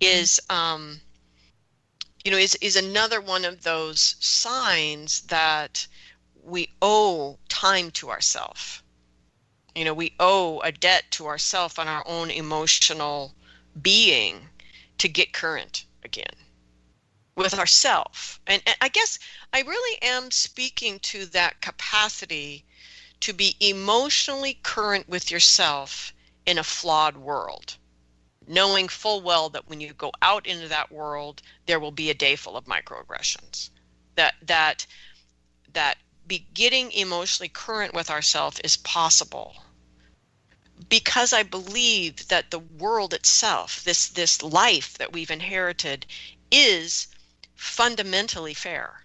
[0.00, 1.00] is um
[2.24, 5.86] you know is is another one of those signs that
[6.42, 8.82] we owe time to ourselves
[9.76, 13.32] you know we owe a debt to ourselves and our own emotional
[13.80, 14.48] being
[14.98, 16.34] to get current again
[17.36, 18.40] with ourself.
[18.46, 19.18] And, and, i guess
[19.52, 22.64] i really am speaking to that capacity
[23.20, 26.12] to be emotionally current with yourself
[26.46, 27.76] in a flawed world
[28.46, 32.14] knowing full well that when you go out into that world there will be a
[32.14, 33.70] day full of microaggressions.
[34.14, 34.86] That that
[35.72, 39.54] that be getting emotionally current with ourselves is possible
[40.88, 46.06] because i believe that the world itself this this life that we've inherited
[46.50, 47.08] is
[47.56, 49.04] fundamentally fair.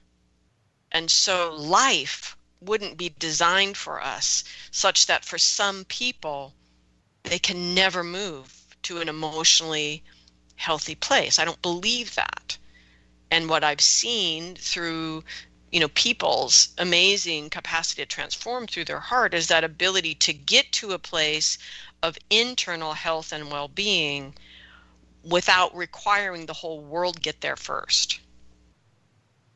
[0.92, 6.54] And so life wouldn't be designed for us such that for some people,
[7.24, 10.04] they can never move to an emotionally
[10.56, 11.40] healthy place.
[11.40, 12.58] I don't believe that.
[13.32, 15.24] And what I've seen through
[15.72, 20.70] you know people's amazing capacity to transform through their heart is that ability to get
[20.74, 21.58] to a place
[22.04, 24.34] of internal health and well-being
[25.24, 28.20] without requiring the whole world get there first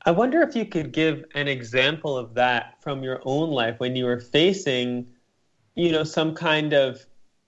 [0.07, 3.95] I wonder if you could give an example of that from your own life when
[3.95, 5.07] you were facing,
[5.73, 7.03] you know, some kind of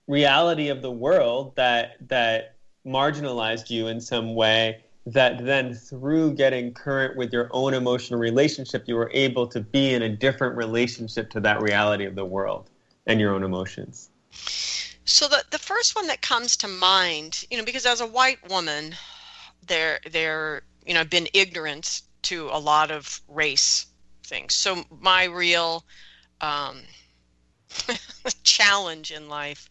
[0.08, 6.72] reality of the world that that marginalized you in some way that then through getting
[6.72, 11.30] current with your own emotional relationship you were able to be in a different relationship
[11.30, 12.70] to that reality of the world
[13.06, 14.10] and your own emotions?
[15.04, 18.38] So the, the first one that comes to mind you know because as a white
[18.48, 18.94] woman
[19.66, 23.86] there there you know been ignorant to a lot of race
[24.22, 24.54] things.
[24.54, 25.84] So my real
[26.42, 26.82] um,
[28.42, 29.68] challenge in life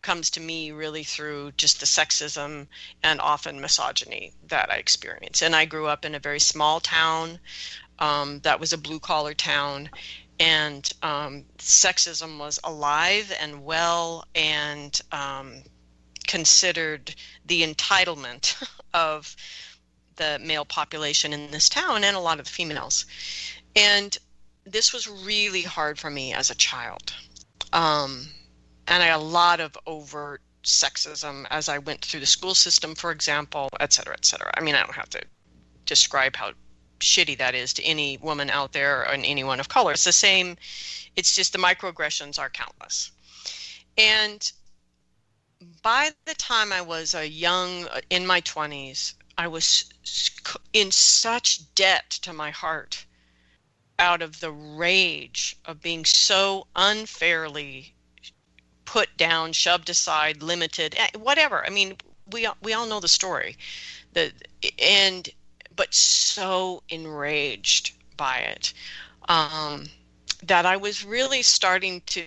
[0.00, 2.66] comes to me really through just the sexism
[3.02, 5.42] and often misogyny that I experience.
[5.42, 7.38] And I grew up in a very small town
[7.98, 9.90] um, that was a blue collar town.
[10.40, 15.62] And um, sexism was alive and well and um,
[16.26, 17.14] considered
[17.44, 18.62] the entitlement
[18.94, 19.36] of
[20.18, 23.06] the male population in this town and a lot of the females.
[23.74, 24.16] And
[24.64, 27.14] this was really hard for me as a child.
[27.72, 28.28] Um,
[28.86, 32.94] and I had a lot of overt sexism as I went through the school system,
[32.94, 34.50] for example, et cetera, et cetera.
[34.54, 35.22] I mean, I don't have to
[35.86, 36.52] describe how
[37.00, 39.92] shitty that is to any woman out there and anyone of color.
[39.92, 40.56] It's the same,
[41.16, 43.12] it's just the microaggressions are countless.
[43.96, 44.52] And
[45.82, 49.84] by the time I was a young, in my 20s, I was
[50.72, 53.06] in such debt to my heart
[53.98, 57.94] out of the rage of being so unfairly
[58.84, 61.64] put down, shoved aside, limited, eh, whatever.
[61.64, 61.96] I mean,
[62.32, 63.56] we we all know the story.
[64.12, 64.32] The
[64.78, 65.28] and
[65.76, 68.72] but so enraged by it
[69.28, 69.88] um,
[70.42, 72.26] that I was really starting to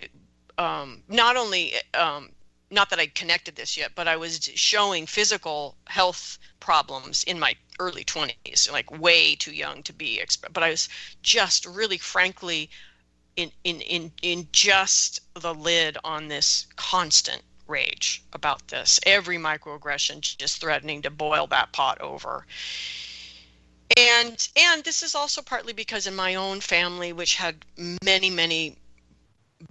[0.57, 2.31] um, not only um,
[2.71, 7.55] not that I connected this yet, but I was showing physical health problems in my
[7.79, 10.23] early 20s, like way too young to be.
[10.51, 10.87] But I was
[11.21, 12.69] just really, frankly,
[13.35, 18.99] in in in in just the lid on this constant rage about this.
[19.05, 22.45] Every microaggression just threatening to boil that pot over.
[23.97, 27.65] And and this is also partly because in my own family, which had
[28.03, 28.77] many many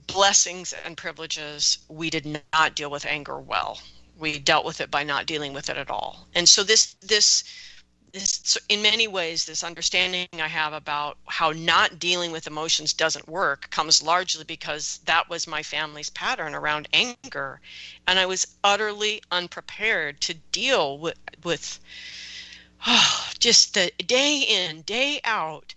[0.06, 3.80] blessings and privileges, we did not deal with anger well.
[4.18, 6.28] We dealt with it by not dealing with it at all.
[6.34, 7.44] And so this this
[8.12, 13.28] this in many ways this understanding I have about how not dealing with emotions doesn't
[13.28, 17.60] work comes largely because that was my family's pattern around anger
[18.06, 21.78] and I was utterly unprepared to deal with with
[22.86, 25.74] oh, just the day in day out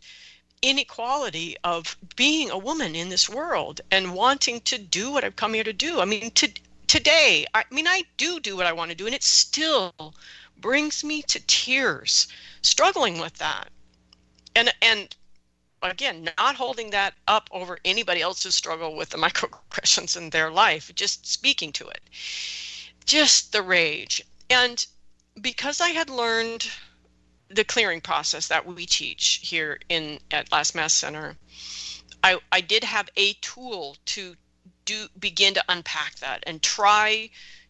[0.63, 5.53] inequality of being a woman in this world and wanting to do what I've come
[5.53, 5.99] here to do.
[5.99, 6.49] I mean, to,
[6.87, 10.15] today, I mean, I do do what I want to do, and it still
[10.57, 12.27] brings me to tears,
[12.61, 13.67] struggling with that.
[14.55, 15.13] And, and
[15.81, 20.95] again, not holding that up over anybody else's struggle with the microaggressions in their life,
[20.95, 22.01] just speaking to it.
[23.05, 24.21] Just the rage.
[24.49, 24.85] And
[25.41, 26.71] because I had learned
[27.53, 31.37] the clearing process that we teach here in at Last Mask Center,
[32.23, 34.35] I, I did have a tool to
[34.85, 37.29] do begin to unpack that and try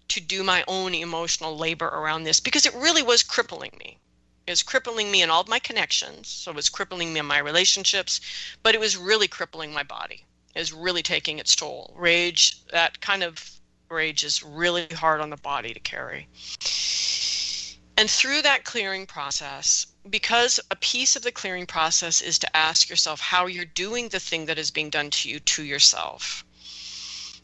[0.10, 3.98] to do my own emotional labor around this because it really was crippling me.
[4.46, 6.28] It was crippling me in all of my connections.
[6.28, 8.20] So it was crippling me in my relationships,
[8.62, 10.26] but it was really crippling my body.
[10.54, 11.94] It was really taking its toll.
[11.96, 13.50] Rage, that kind of
[13.90, 16.28] rage is really hard on the body to carry.
[17.96, 22.89] And through that clearing process, because a piece of the clearing process is to ask
[22.89, 26.44] yourself how you're doing the thing that is being done to you to yourself.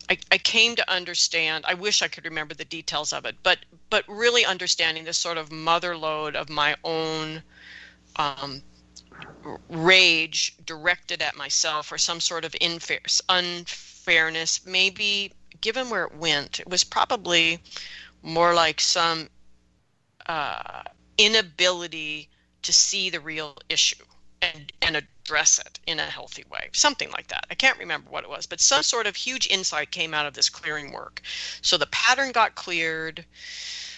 [0.10, 3.60] I, I came to understand i wish i could remember the details of it but
[3.92, 7.44] but really understanding this sort of mother lode of my own
[8.16, 8.64] um,
[9.70, 15.32] rage directed at myself or some sort of unfair, unfairness maybe
[15.62, 17.62] given where it went it was probably
[18.24, 19.30] more like some
[20.30, 20.84] uh,
[21.18, 22.30] inability
[22.62, 24.06] to see the real issue
[24.42, 26.70] and, and address it in a healthy way.
[26.72, 27.46] Something like that.
[27.50, 30.36] I can't remember what it was, but some sort of huge insight came out of
[30.36, 31.22] this clearing work.
[31.62, 33.26] So the pattern got cleared,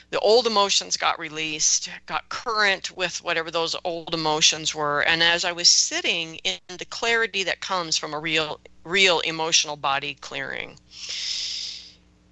[0.09, 5.01] the old emotions got released, got current with whatever those old emotions were.
[5.01, 9.75] And as I was sitting in the clarity that comes from a real, real emotional
[9.75, 10.79] body clearing,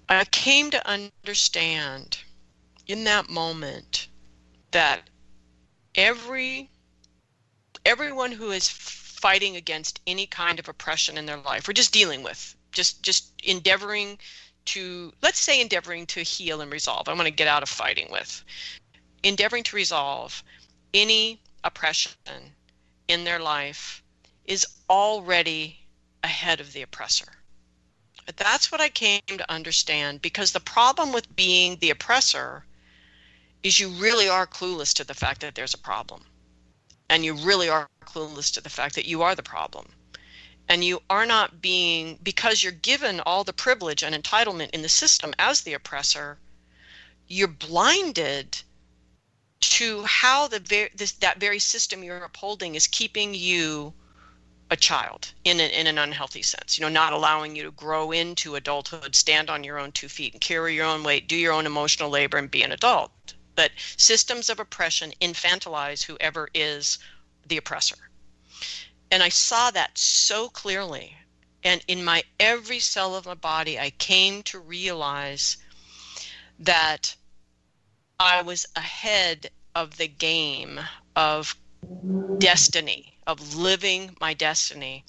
[0.08, 2.18] I came to understand
[2.90, 4.08] in that moment
[4.72, 5.08] that
[5.94, 6.70] every
[7.84, 12.22] everyone who is fighting against any kind of oppression in their life or just dealing
[12.22, 14.18] with just just endeavoring
[14.64, 18.08] to let's say endeavoring to heal and resolve i want to get out of fighting
[18.10, 18.44] with
[19.22, 20.42] endeavoring to resolve
[20.94, 22.12] any oppression
[23.08, 24.02] in their life
[24.44, 25.78] is already
[26.22, 27.26] ahead of the oppressor.
[28.36, 32.64] That's what i came to understand because the problem with being the oppressor
[33.62, 36.24] is you really are clueless to the fact that there's a problem.
[37.08, 39.92] And you really are clueless to the fact that you are the problem.
[40.68, 44.88] And you are not being, because you're given all the privilege and entitlement in the
[44.88, 46.38] system as the oppressor,
[47.26, 48.62] you're blinded
[49.60, 53.92] to how the ver- this, that very system you're upholding is keeping you
[54.70, 58.54] a child in in an unhealthy sense you know not allowing you to grow into
[58.54, 61.66] adulthood stand on your own two feet and carry your own weight do your own
[61.66, 63.10] emotional labor and be an adult
[63.54, 66.98] but systems of oppression infantilize whoever is
[67.46, 67.96] the oppressor.
[69.10, 71.16] And I saw that so clearly.
[71.62, 75.56] And in my every cell of my body, I came to realize
[76.58, 77.16] that
[78.18, 80.80] I was ahead of the game
[81.16, 81.56] of
[82.38, 85.04] destiny, of living my destiny,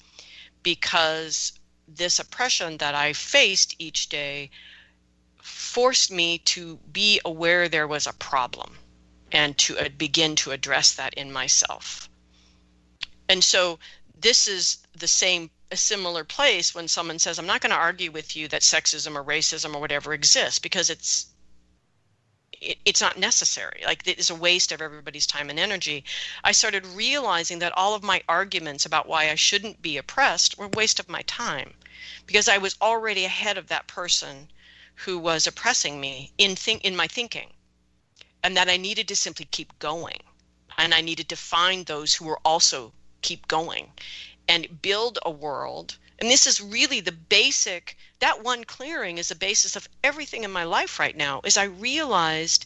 [0.62, 1.52] because
[1.86, 4.50] this oppression that I faced each day
[5.72, 8.78] forced me to be aware there was a problem
[9.32, 12.10] and to uh, begin to address that in myself.
[13.26, 13.78] And so
[14.14, 18.10] this is the same a similar place when someone says I'm not going to argue
[18.10, 21.28] with you that sexism or racism or whatever exists because it's
[22.60, 23.82] it, it's not necessary.
[23.86, 26.04] Like it is a waste of everybody's time and energy.
[26.44, 30.68] I started realizing that all of my arguments about why I shouldn't be oppressed were
[30.68, 31.72] waste of my time
[32.26, 34.48] because I was already ahead of that person
[35.04, 37.52] who was oppressing me in think in my thinking
[38.42, 40.20] and that I needed to simply keep going.
[40.78, 43.92] and I needed to find those who were also keep going
[44.48, 45.98] and build a world.
[46.18, 50.50] And this is really the basic that one clearing is the basis of everything in
[50.50, 52.64] my life right now is I realized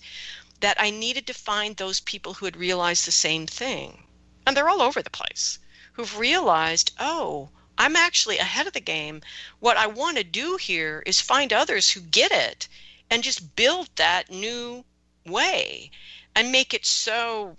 [0.61, 4.05] that I needed to find those people who had realized the same thing.
[4.47, 5.59] And they're all over the place.
[5.95, 9.23] Who've realized, "Oh, I'm actually ahead of the game.
[9.61, 12.69] What I want to do here is find others who get it
[13.11, 14.85] and just build that new
[15.27, 15.91] way
[16.35, 17.57] and make it so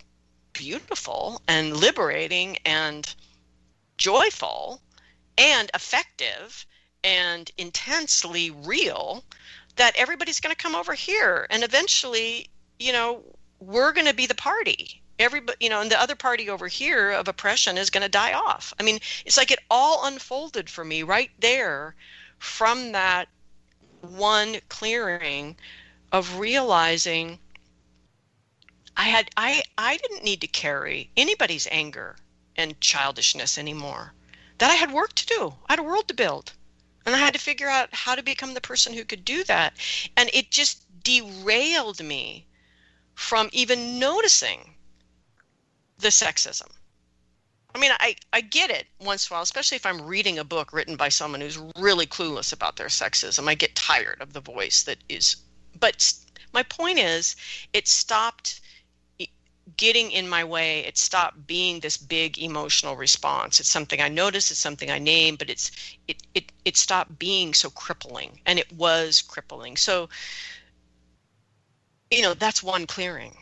[0.52, 3.14] beautiful and liberating and
[3.96, 4.82] joyful
[5.36, 6.66] and effective
[7.04, 9.24] and intensely real
[9.76, 13.22] that everybody's going to come over here and eventually you know
[13.60, 17.10] we're going to be the party everybody you know and the other party over here
[17.10, 18.72] of oppression is going to die off.
[18.78, 21.94] I mean it's like it all unfolded for me right there
[22.38, 23.28] from that
[24.00, 25.56] one clearing
[26.12, 27.38] of realizing
[28.96, 32.16] i had i i didn't need to carry anybody's anger
[32.56, 34.14] and childishness anymore.
[34.58, 35.54] That i had work to do.
[35.68, 36.52] I had a world to build.
[37.04, 39.74] And i had to figure out how to become the person who could do that.
[40.16, 42.46] And it just derailed me
[43.14, 44.74] from even noticing
[45.98, 46.68] the sexism.
[47.74, 50.44] I mean, I, I get it once in a while, especially if I'm reading a
[50.44, 53.48] book written by someone who's really clueless about their sexism.
[53.48, 55.36] I get tired of the voice that is.
[55.78, 56.12] But
[56.52, 57.36] my point is,
[57.72, 58.60] it stopped
[59.76, 60.80] getting in my way.
[60.80, 63.60] It stopped being this big emotional response.
[63.60, 64.50] It's something I notice.
[64.50, 65.36] It's something I name.
[65.36, 65.70] But it's
[66.08, 69.76] it it it stopped being so crippling, and it was crippling.
[69.76, 70.08] So,
[72.10, 73.36] you know, that's one clearing.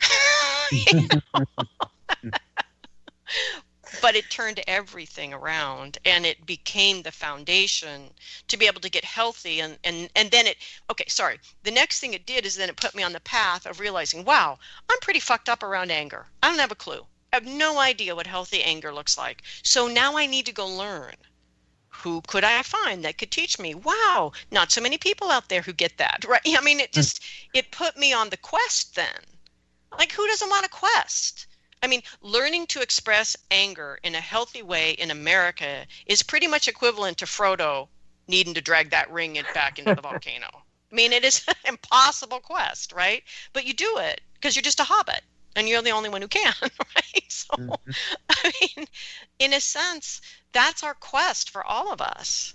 [4.00, 8.10] but it turned everything around and it became the foundation
[8.46, 10.56] to be able to get healthy and and and then it
[10.90, 11.38] okay sorry.
[11.62, 14.24] The next thing it did is then it put me on the path of realizing
[14.24, 16.26] wow i'm pretty fucked up around anger.
[16.42, 17.06] I don't have a clue.
[17.32, 19.42] I have no idea what healthy anger looks like.
[19.62, 21.14] So now i need to go learn.
[21.88, 23.74] Who could i find that could teach me?
[23.74, 26.42] Wow not so many people out there who get that right?
[26.46, 27.22] I mean it just
[27.54, 29.24] it put me on the quest then
[29.96, 31.46] like, who doesn't want a quest?
[31.82, 36.68] I mean, learning to express anger in a healthy way in America is pretty much
[36.68, 37.88] equivalent to Frodo
[38.26, 40.48] needing to drag that ring back into the volcano.
[40.90, 43.22] I mean, it is an impossible quest, right?
[43.52, 45.22] But you do it because you're just a hobbit
[45.54, 47.24] and you're the only one who can, right?
[47.28, 47.90] So, mm-hmm.
[48.28, 48.86] I mean,
[49.38, 50.20] in a sense,
[50.52, 52.54] that's our quest for all of us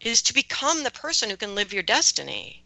[0.00, 2.64] is to become the person who can live your destiny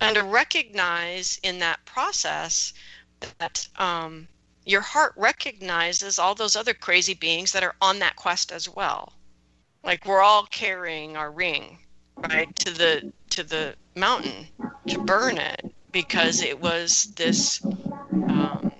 [0.00, 2.72] and to recognize in that process
[3.38, 4.28] that um,
[4.64, 9.14] your heart recognizes all those other crazy beings that are on that quest as well.
[9.82, 11.78] Like we're all carrying our ring,
[12.16, 14.48] right, to the to the mountain
[14.88, 17.64] to burn it because it was this.
[17.64, 18.72] Um,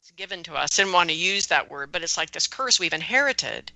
[0.00, 0.76] it's given to us.
[0.76, 3.72] Didn't want to use that word, but it's like this curse we've inherited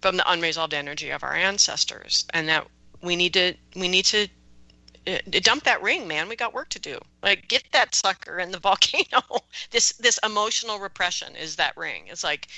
[0.00, 2.66] from the unresolved energy of our ancestors, and that
[3.02, 4.26] we need to we need to
[5.10, 6.28] Uh, dump that ring man.
[6.28, 6.98] We got work to do.
[7.22, 9.22] Like get that sucker in the volcano.
[9.70, 12.04] This this emotional repression is that ring.
[12.08, 12.48] It's like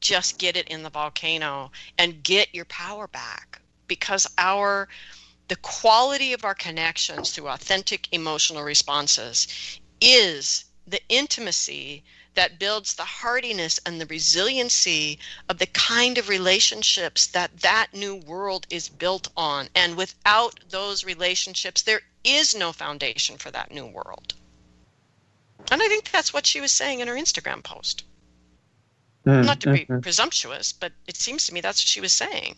[0.00, 4.88] just get it in the volcano and get your power back because our
[5.48, 9.48] the quality of our connections through authentic emotional responses
[10.00, 12.04] is the intimacy
[12.38, 15.18] that builds the hardiness and the resiliency
[15.48, 19.68] of the kind of relationships that that new world is built on.
[19.74, 24.34] And without those relationships, there is no foundation for that new world.
[25.68, 28.04] And I think that's what she was saying in her Instagram post.
[29.26, 29.98] Mm, Not to be mm-hmm.
[29.98, 32.54] presumptuous, but it seems to me that's what she was saying.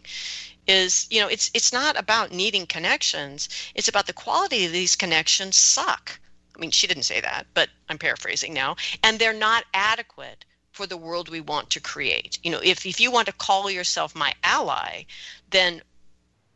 [0.66, 3.48] Is you know, it's it's not about needing connections.
[3.74, 6.20] It's about the quality of these connections suck
[6.61, 8.76] I mean, she didn't say that, but I'm paraphrasing now.
[9.02, 12.38] And they're not adequate for the world we want to create.
[12.42, 15.04] You know, if, if you want to call yourself my ally,
[15.48, 15.80] then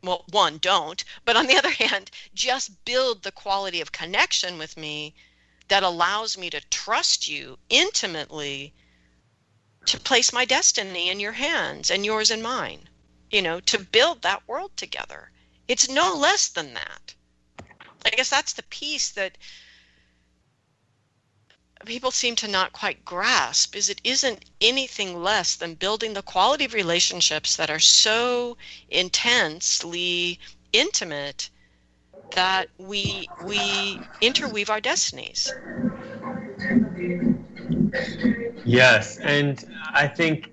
[0.03, 1.03] well, one, don't.
[1.25, 5.15] But on the other hand, just build the quality of connection with me
[5.69, 8.75] that allows me to trust you intimately
[9.87, 12.89] to place my destiny in your hands and yours in mine.
[13.31, 15.31] You know, to build that world together.
[15.67, 17.15] It's no less than that.
[18.05, 19.39] I guess that's the piece that
[21.85, 26.65] people seem to not quite grasp is it isn't anything less than building the quality
[26.65, 28.57] of relationships that are so
[28.89, 30.39] intensely
[30.73, 31.49] intimate
[32.31, 35.53] that we we interweave our destinies.
[38.65, 39.63] Yes and
[39.93, 40.51] i think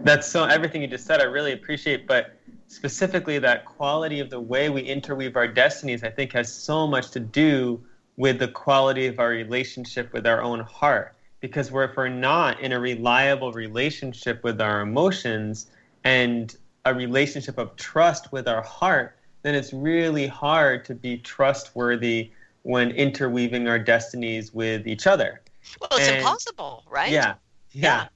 [0.00, 2.38] that's so everything you just said i really appreciate but
[2.68, 7.10] specifically that quality of the way we interweave our destinies i think has so much
[7.10, 7.84] to do
[8.16, 11.14] with the quality of our relationship with our own heart.
[11.40, 15.66] Because we're, if we're not in a reliable relationship with our emotions
[16.04, 22.30] and a relationship of trust with our heart, then it's really hard to be trustworthy
[22.62, 25.40] when interweaving our destinies with each other.
[25.80, 27.12] Well, it's and, impossible, right?
[27.12, 27.34] Yeah,
[27.70, 28.08] yeah,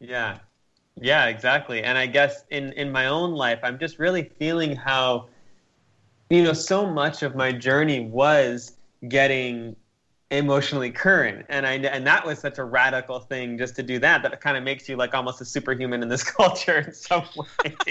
[0.00, 0.38] yeah,
[1.00, 1.82] yeah, exactly.
[1.82, 5.28] And I guess in in my own life, I'm just really feeling how,
[6.30, 8.75] you know, so much of my journey was
[9.08, 9.76] getting
[10.30, 11.46] emotionally current.
[11.48, 14.40] And i and that was such a radical thing just to do that that it
[14.40, 17.76] kind of makes you like almost a superhuman in this culture in some way.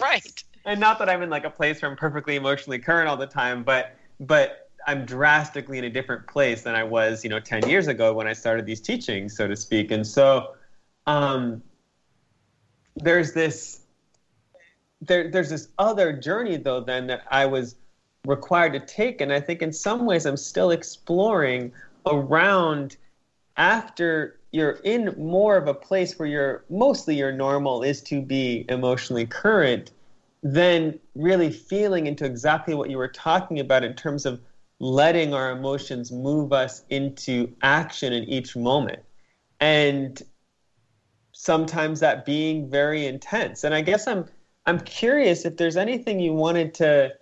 [0.00, 0.44] Right.
[0.64, 3.26] And not that i'm in like a place where i'm perfectly emotionally current all the
[3.26, 7.68] time but but i'm drastically in a different place than i was you know 10
[7.68, 9.90] years ago when i started these teachings so to speak.
[9.92, 10.54] And so
[11.06, 11.62] um
[12.96, 13.82] there's this
[15.02, 17.76] there, there's this other journey though then that i was
[18.26, 19.20] required to take.
[19.20, 21.72] And I think in some ways I'm still exploring
[22.06, 22.96] around
[23.56, 28.64] after you're in more of a place where you're mostly your normal is to be
[28.68, 29.92] emotionally current,
[30.42, 34.40] then really feeling into exactly what you were talking about in terms of
[34.78, 39.02] letting our emotions move us into action in each moment.
[39.60, 40.22] And
[41.32, 43.64] sometimes that being very intense.
[43.64, 44.26] And I guess I'm
[44.66, 47.12] I'm curious if there's anything you wanted to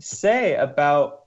[0.00, 1.24] say about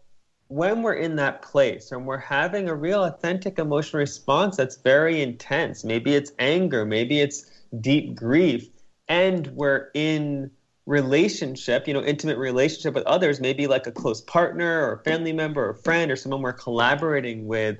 [0.47, 5.21] when we're in that place and we're having a real authentic emotional response that's very
[5.21, 5.83] intense.
[5.83, 7.49] Maybe it's anger maybe it's
[7.79, 8.69] deep grief
[9.07, 10.51] and we're in
[10.85, 15.69] relationship you know intimate relationship with others maybe like a close partner or family member
[15.69, 17.77] or friend or someone we're collaborating with.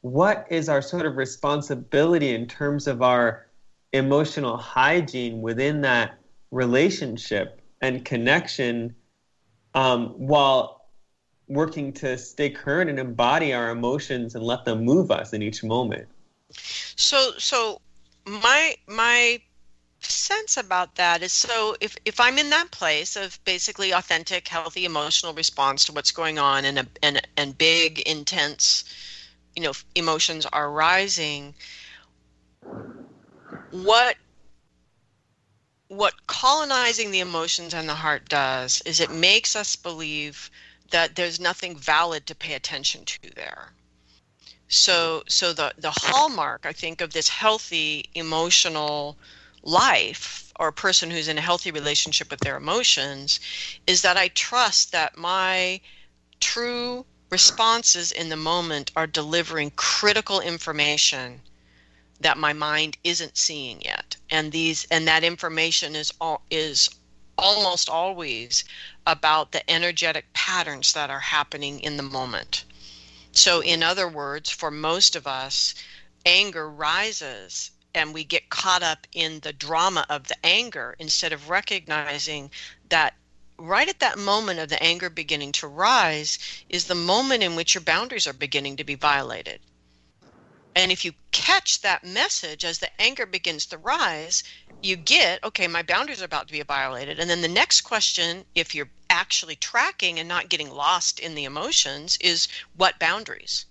[0.00, 3.46] What is our sort of responsibility in terms of our
[3.92, 6.18] emotional hygiene within that
[6.50, 8.94] relationship and connection
[9.76, 10.86] um, while
[11.48, 15.62] working to stay current and embody our emotions and let them move us in each
[15.62, 16.08] moment.
[16.96, 17.80] So, so
[18.26, 19.40] my my
[20.00, 24.86] sense about that is so if if I'm in that place of basically authentic, healthy
[24.86, 28.84] emotional response to what's going on, and a, and and big, intense,
[29.54, 31.54] you know, emotions are rising.
[33.70, 34.16] What
[35.88, 40.50] what colonizing the emotions and the heart does is it makes us believe
[40.90, 43.72] that there's nothing valid to pay attention to there.
[44.68, 49.16] So so the the hallmark I think of this healthy emotional
[49.62, 53.38] life or a person who's in a healthy relationship with their emotions
[53.86, 55.80] is that I trust that my
[56.40, 61.40] true responses in the moment are delivering critical information
[62.20, 66.90] that my mind isn't seeing yet and these and that information is all is
[67.38, 68.64] almost always
[69.06, 72.64] about the energetic patterns that are happening in the moment.
[73.32, 75.74] So in other words for most of us
[76.24, 81.48] anger rises and we get caught up in the drama of the anger instead of
[81.48, 82.50] recognizing
[82.88, 83.14] that
[83.58, 87.74] right at that moment of the anger beginning to rise is the moment in which
[87.74, 89.60] your boundaries are beginning to be violated
[90.76, 94.44] and if you catch that message as the anger begins to rise,
[94.82, 97.18] you get, okay, my boundaries are about to be violated.
[97.18, 101.44] And then the next question, if you're actually tracking and not getting lost in the
[101.44, 102.46] emotions, is
[102.76, 103.64] what boundaries?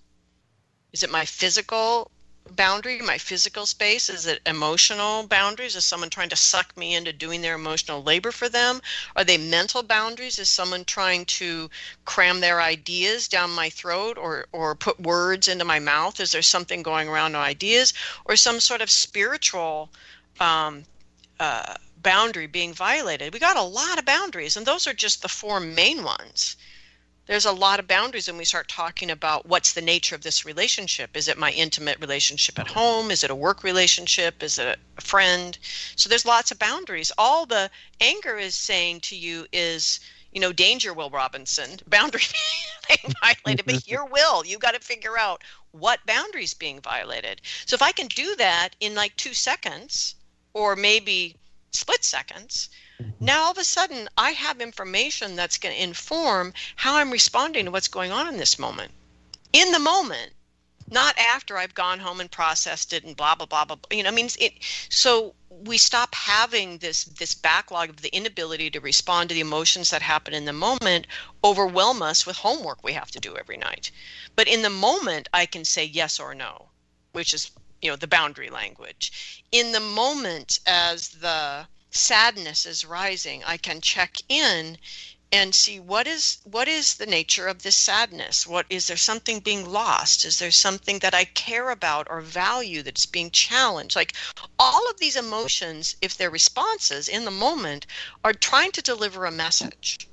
[0.92, 2.10] Is it my physical
[2.54, 4.08] boundary, my physical space?
[4.08, 5.74] Is it emotional boundaries?
[5.74, 8.80] Is someone trying to suck me into doing their emotional labor for them?
[9.16, 10.38] Are they mental boundaries?
[10.38, 11.70] Is someone trying to
[12.04, 16.20] cram their ideas down my throat or, or put words into my mouth?
[16.20, 17.92] Is there something going around no ideas?
[18.24, 19.90] Or some sort of spiritual
[20.38, 20.84] um,
[21.40, 23.32] uh, boundary being violated?
[23.32, 26.56] We got a lot of boundaries, and those are just the four main ones
[27.26, 30.44] there's a lot of boundaries when we start talking about what's the nature of this
[30.44, 31.16] relationship.
[31.16, 33.10] Is it my intimate relationship at home?
[33.10, 34.42] Is it a work relationship?
[34.42, 35.58] Is it a friend?
[35.96, 37.10] So there's lots of boundaries.
[37.18, 37.70] All the
[38.00, 39.98] anger is saying to you is,
[40.30, 42.22] you know, danger, Will Robinson, boundary
[42.88, 47.40] being violated, but your will, you got to figure out what boundaries being violated.
[47.66, 50.14] So if I can do that in like two seconds
[50.54, 51.34] or maybe
[51.72, 52.70] split seconds,
[53.20, 57.66] now all of a sudden I have information that's going to inform how I'm responding
[57.66, 58.92] to what's going on in this moment.
[59.52, 60.32] In the moment,
[60.88, 63.76] not after I've gone home and processed it and blah blah blah blah.
[63.90, 64.54] You know, I mean, it.
[64.88, 69.90] So we stop having this this backlog of the inability to respond to the emotions
[69.90, 71.06] that happen in the moment
[71.42, 73.90] overwhelm us with homework we have to do every night.
[74.36, 76.70] But in the moment, I can say yes or no,
[77.12, 77.50] which is
[77.82, 79.44] you know the boundary language.
[79.50, 81.66] In the moment, as the
[81.96, 84.78] sadness is rising, I can check in
[85.32, 88.46] and see what is what is the nature of this sadness?
[88.46, 90.24] What is there something being lost?
[90.24, 93.96] Is there something that i care about or value that's being challenged?
[93.96, 94.14] Like
[94.58, 97.86] all of these emotions if they're responses in the moment
[98.22, 100.08] are trying to deliver a message.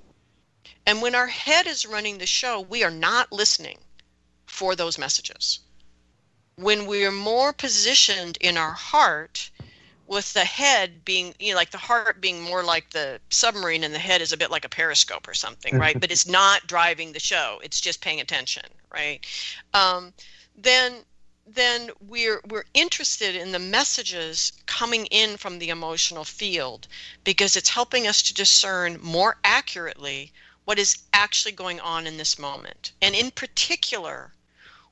[0.85, 3.77] And when our head is running the show we are not listening
[4.47, 5.59] for those messages.
[6.55, 9.51] When we're more positioned in our heart
[10.07, 13.93] with the head being you know like the heart being more like the submarine and
[13.93, 15.99] the head is a bit like a periscope or something right?
[15.99, 17.59] But it's not driving the show.
[17.63, 19.25] It's just paying attention right?
[19.73, 20.13] Um,
[20.55, 20.93] then
[21.45, 26.87] then we're we're interested in the messages coming in from the emotional field
[27.23, 30.31] because it's helping us to discern more accurately
[30.63, 32.93] what is actually going on in this moment.
[33.01, 34.31] And in particular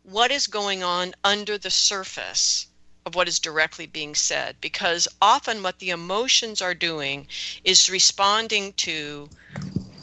[0.04, 2.66] what is going on under the surface
[3.06, 7.28] of what is directly being said because often what the emotions are doing
[7.64, 9.30] is responding to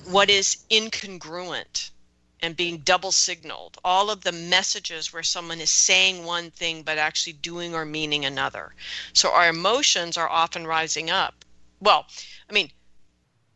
[0.05, 1.91] what is incongruent
[2.41, 6.99] and being double signaled all of the messages where someone is saying one thing but
[6.99, 8.75] actually doing or meaning another.
[9.13, 11.45] So our emotions are often rising up.
[11.81, 12.07] Well
[12.49, 12.71] i mean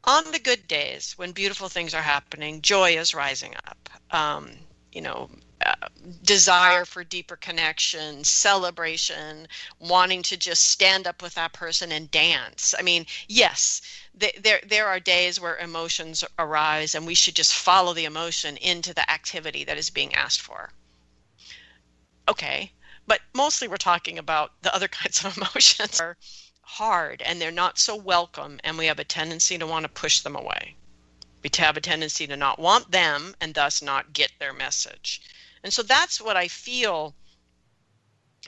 [0.05, 3.88] on the good days when beautiful things are happening joy is rising up.
[4.11, 4.53] Um,
[4.93, 5.30] you know
[6.22, 9.46] desire for deeper connection, celebration,
[9.78, 12.74] wanting to just stand up with that person and dance.
[12.78, 13.80] I mean, yes,
[14.18, 18.56] th- there there are days where emotions arise, and we should just follow the emotion
[18.56, 20.72] into the activity that is being asked for.
[22.28, 22.72] Okay,
[23.06, 26.16] but mostly we're talking about the other kinds of emotions are
[26.62, 30.20] hard and they're not so welcome, and we have a tendency to want to push
[30.20, 30.76] them away.
[31.42, 35.20] We have a tendency to not want them and thus not get their message.
[35.62, 37.14] And so that's what I feel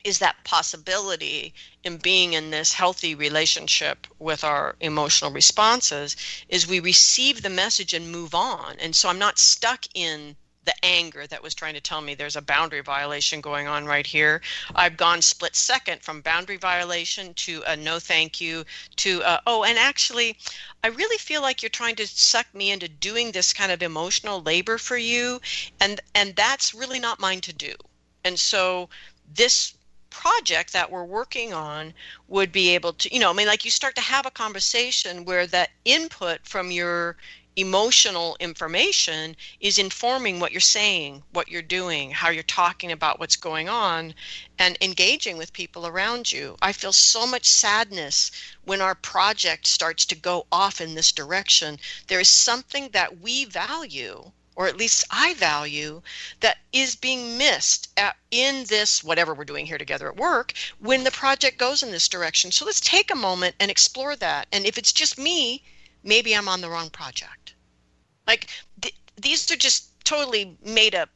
[0.03, 1.55] is that possibility
[1.85, 6.17] in being in this healthy relationship with our emotional responses
[6.49, 8.77] is we receive the message and move on.
[8.81, 12.37] And so I'm not stuck in the anger that was trying to tell me there's
[12.37, 14.41] a boundary violation going on right here.
[14.75, 18.65] I've gone split second from boundary violation to a no thank you
[18.97, 20.37] to a, oh, and actually,
[20.83, 24.43] I really feel like you're trying to suck me into doing this kind of emotional
[24.43, 25.41] labor for you,
[25.81, 27.75] and and that's really not mine to do.
[28.25, 28.89] And so
[29.35, 29.75] this
[30.11, 31.93] project that we're working on
[32.29, 35.25] would be able to you know i mean like you start to have a conversation
[35.25, 37.17] where that input from your
[37.57, 43.37] emotional information is informing what you're saying, what you're doing, how you're talking about what's
[43.37, 44.15] going on,
[44.59, 46.57] and engaging with people around you.
[46.61, 48.31] I feel so much sadness
[48.65, 51.79] when our project starts to go off in this direction.
[52.09, 54.33] There is something that we value.
[54.57, 56.01] Or at least I value
[56.39, 61.03] that is being missed at, in this, whatever we're doing here together at work, when
[61.03, 62.53] the project goes in this direction.
[62.53, 64.47] So let's take a moment and explore that.
[64.53, 65.65] And if it's just me,
[66.05, 67.44] maybe I'm on the wrong project.
[68.27, 68.49] Like
[68.81, 71.11] th- these are just totally made up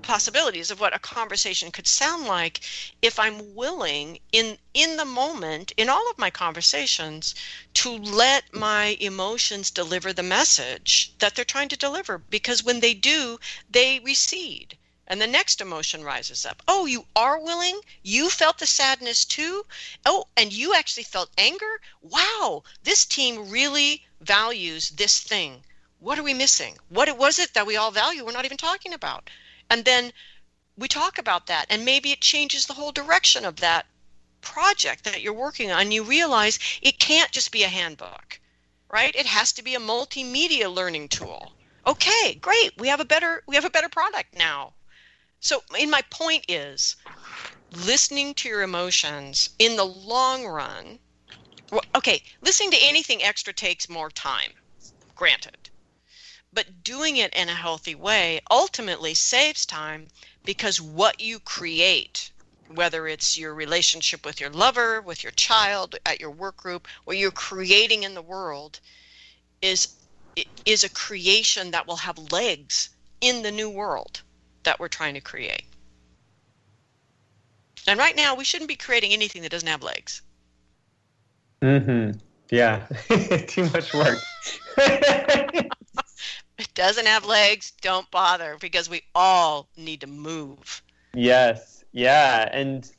[0.00, 2.60] possibilities of what a conversation could sound like
[3.02, 7.34] if I'm willing in in the moment in all of my conversations
[7.74, 12.94] to let my emotions deliver the message that they're trying to deliver because when they
[12.94, 13.38] do
[13.68, 16.62] they recede and the next emotion rises up.
[16.68, 17.80] Oh, you are willing?
[18.02, 19.66] You felt the sadness too?
[20.06, 21.80] Oh, and you actually felt anger?
[22.00, 25.64] Wow, this team really values this thing.
[26.00, 26.78] What are we missing?
[26.88, 29.28] What was it that we all value we're not even talking about?
[29.68, 30.14] And then
[30.74, 33.84] we talk about that, and maybe it changes the whole direction of that
[34.40, 35.92] project that you're working on.
[35.92, 38.40] You realize it can't just be a handbook,
[38.88, 39.14] right?
[39.14, 41.52] It has to be a multimedia learning tool.
[41.86, 42.72] Okay, great.
[42.78, 44.72] We have a better we have a better product now.
[45.38, 46.96] So, in my point is
[47.72, 50.98] listening to your emotions in the long run.
[51.94, 54.52] Okay, listening to anything extra takes more time,
[55.14, 55.59] granted.
[56.52, 60.08] But doing it in a healthy way ultimately saves time
[60.44, 62.32] because what you create,
[62.74, 67.16] whether it's your relationship with your lover, with your child, at your work group, what
[67.16, 68.80] you're creating in the world
[69.62, 69.94] is
[70.64, 72.90] is a creation that will have legs
[73.20, 74.22] in the new world
[74.64, 75.64] that we're trying to create.
[77.86, 80.22] And right now, we shouldn't be creating anything that doesn't have legs.
[81.62, 82.18] Mm-hmm.
[82.50, 82.86] Yeah.
[83.46, 84.26] Too much work.
[86.60, 87.72] it doesn't have legs.
[87.80, 90.82] Don't bother because we all need to move.
[91.14, 91.84] Yes.
[91.92, 92.48] Yeah.
[92.52, 92.90] And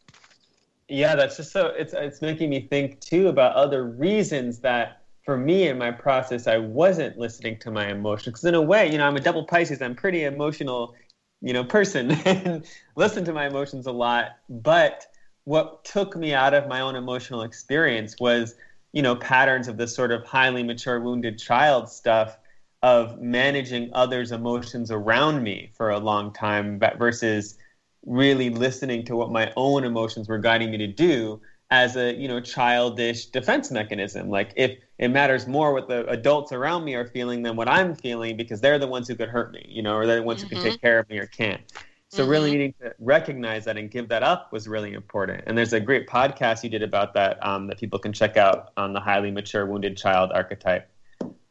[0.87, 5.37] yeah, that's just so it's it's making me think too about other reasons that for
[5.37, 8.97] me in my process I wasn't listening to my emotions because in a way, you
[8.97, 9.81] know, I'm a double Pisces.
[9.81, 10.95] I'm pretty emotional
[11.41, 15.07] you know person and listen to my emotions a lot but
[15.43, 18.55] what took me out of my own emotional experience was
[18.93, 22.37] you know patterns of this sort of highly mature wounded child stuff
[22.83, 27.57] of managing others' emotions around me for a long time versus
[28.05, 32.27] really listening to what my own emotions were guiding me to do as a you
[32.27, 37.07] know childish defense mechanism like if it matters more what the adults around me are
[37.07, 39.95] feeling than what i'm feeling because they're the ones who could hurt me you know
[39.95, 40.55] or they're the ones mm-hmm.
[40.55, 40.85] who can take mm-hmm.
[40.85, 41.61] care of me or can't
[42.09, 42.31] so mm-hmm.
[42.31, 45.79] really needing to recognize that and give that up was really important and there's a
[45.79, 49.31] great podcast you did about that um, that people can check out on the highly
[49.31, 50.89] mature wounded child archetype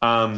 [0.02, 0.36] um,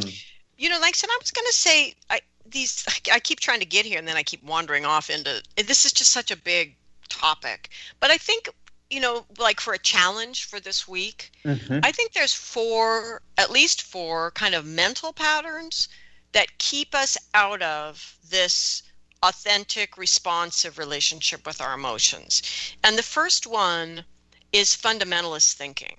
[0.57, 3.59] you know like I said i was going to say I, these i keep trying
[3.59, 6.37] to get here and then i keep wandering off into this is just such a
[6.37, 6.75] big
[7.09, 8.49] topic but i think
[8.93, 11.79] you know, like for a challenge for this week, mm-hmm.
[11.81, 15.89] I think there's four, at least four kind of mental patterns
[16.33, 18.83] that keep us out of this
[19.23, 22.43] authentic, responsive relationship with our emotions.
[22.83, 24.05] And the first one
[24.51, 25.97] is fundamentalist thinking.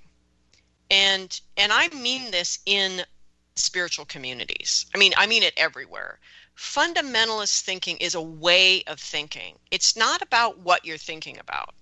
[0.91, 3.05] And and I mean this in
[3.57, 4.87] spiritual communities.
[4.95, 6.19] I mean, I mean it everywhere.
[6.57, 9.57] Fundamentalist thinking is a way of thinking.
[9.71, 11.75] It's not about what you're thinking about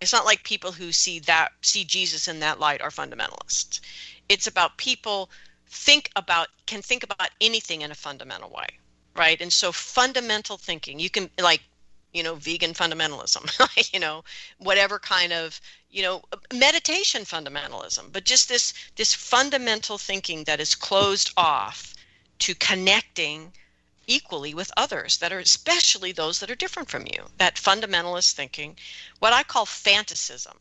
[0.00, 3.80] it's not like people who see that see Jesus in that light are fundamentalists.
[4.28, 5.30] It's about people
[5.68, 8.66] think about can think about anything in a fundamental way,
[9.14, 9.40] right?
[9.40, 11.62] And so fundamental thinking, you can like
[12.16, 13.44] you know vegan fundamentalism
[13.92, 14.24] you know
[14.58, 15.60] whatever kind of
[15.90, 16.22] you know
[16.54, 21.94] meditation fundamentalism but just this this fundamental thinking that is closed off
[22.38, 23.52] to connecting
[24.06, 27.28] equally with others that are especially those that are different from you.
[27.38, 28.76] That fundamentalist thinking,
[29.18, 30.56] what I call fantasism.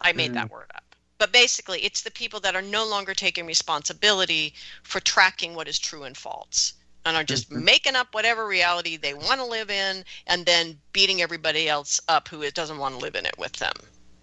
[0.00, 0.34] I made mm.
[0.34, 0.96] that word up.
[1.16, 5.78] But basically, it's the people that are no longer taking responsibility for tracking what is
[5.78, 6.74] true and false
[7.04, 7.64] and are just mm-hmm.
[7.64, 12.28] making up whatever reality they want to live in and then beating everybody else up
[12.28, 13.74] who doesn't want to live in it with them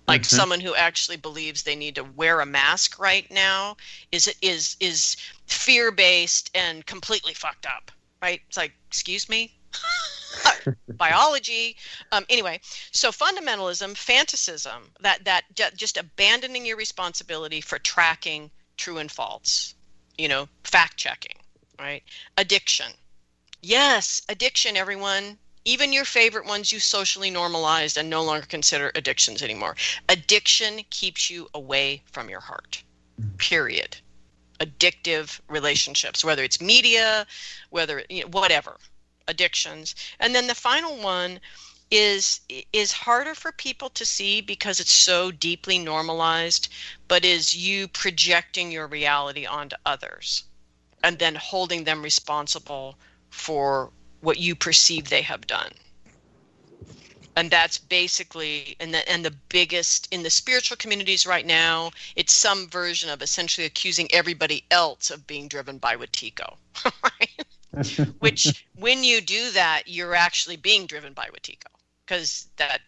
[0.07, 0.35] like mm-hmm.
[0.35, 3.75] someone who actually believes they need to wear a mask right now
[4.11, 5.17] is is is
[5.47, 7.91] fear based and completely fucked up
[8.25, 8.41] right?
[8.47, 9.53] It's like, excuse me?
[10.97, 11.75] biology
[12.11, 12.59] um, anyway
[12.91, 15.43] so fundamentalism fantasism that that
[15.75, 19.75] just abandoning your responsibility for tracking true and false
[20.17, 21.35] you know fact checking
[21.79, 22.03] right?
[22.37, 22.93] Addiction.
[23.61, 25.37] Yes addiction everyone.
[25.65, 29.75] Even your favorite ones you socially normalized and no longer consider addictions anymore.
[30.07, 32.83] Addiction keeps you away from your heart
[33.37, 33.97] period.
[34.59, 37.25] Addictive relationships, whether it's media,
[37.71, 38.77] whether you know, whatever,
[39.27, 39.95] addictions.
[40.19, 41.39] And then the final one
[41.91, 46.69] is is harder for people to see because it's so deeply normalized,
[47.07, 50.43] but is you projecting your reality onto others
[51.05, 52.95] and then holding them responsible
[53.29, 53.91] for
[54.21, 55.71] what you perceive they have done.
[57.35, 62.33] And that's basically and the and the biggest in the spiritual communities right now it's
[62.33, 65.95] some version of essentially accusing everybody else of being driven by
[67.03, 67.45] right?
[68.19, 71.71] Which when you do that you're actually being driven by Wetiko
[72.05, 72.79] because that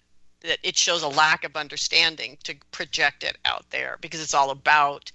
[0.42, 4.50] that it shows a lack of understanding to project it out there because it's all
[4.50, 5.12] about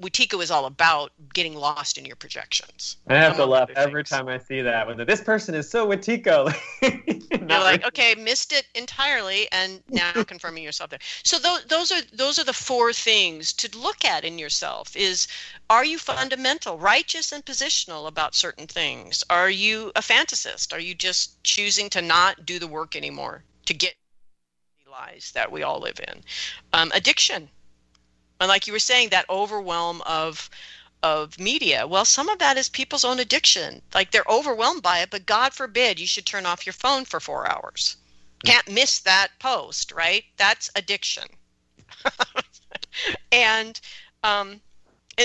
[0.00, 2.96] Wetiko is all about getting lost in your projections.
[3.08, 4.86] I have to laugh every time I see that.
[4.86, 6.54] When this person is so Wetiko,
[7.30, 10.98] you're like, okay, missed it entirely, and now confirming yourself there.
[11.24, 14.94] So those those are those are the four things to look at in yourself.
[14.96, 15.28] Is
[15.70, 19.24] are you fundamental, righteous, and positional about certain things?
[19.30, 20.74] Are you a fantasist?
[20.74, 23.94] Are you just choosing to not do the work anymore to get
[24.84, 26.22] the lies that we all live in?
[26.74, 27.48] Um, addiction
[28.40, 30.50] and like you were saying that overwhelm of
[31.02, 31.86] of media.
[31.86, 33.80] Well some of that is people's own addiction.
[33.94, 37.20] Like they're overwhelmed by it but god forbid you should turn off your phone for
[37.20, 37.96] four hours.
[38.44, 40.24] Can't miss that post right?
[40.36, 41.24] That's addiction.
[43.32, 43.80] And
[44.22, 44.60] um,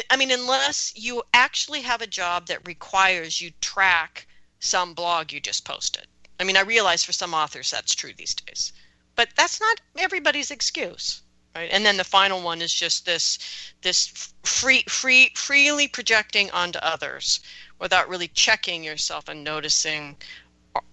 [0.10, 4.28] i mean unless you actually have a job that requires you track
[4.60, 6.08] some blog you just posted.
[6.40, 8.72] I mean i realize for some authors that's true these days.
[9.16, 11.22] But that's not everybody's excuse
[11.56, 11.70] right?
[11.72, 13.40] And then the final one is just this
[13.82, 17.40] this free free freely projecting onto others
[17.80, 20.16] without really checking yourself and noticing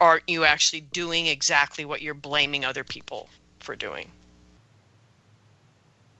[0.00, 3.28] are you actually doing exactly what you're blaming other people
[3.60, 4.10] for doing?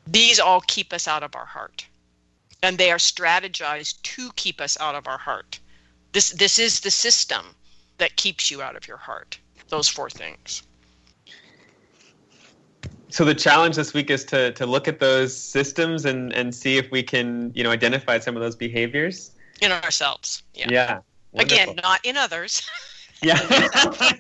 [0.07, 1.86] These all keep us out of our heart.
[2.62, 5.61] And they are strategized to keep us out of our heart.
[6.12, 7.55] This this is the system
[7.99, 10.62] that keeps you out of your heart those four things
[13.11, 16.77] so the challenge this week is to to look at those systems and and see
[16.77, 20.43] if we can you know identify some of those behaviors in ourselves.
[20.55, 20.67] Yeah.
[20.71, 21.01] Yeah.
[21.35, 22.69] Again, not in others.
[23.21, 23.41] Yeah.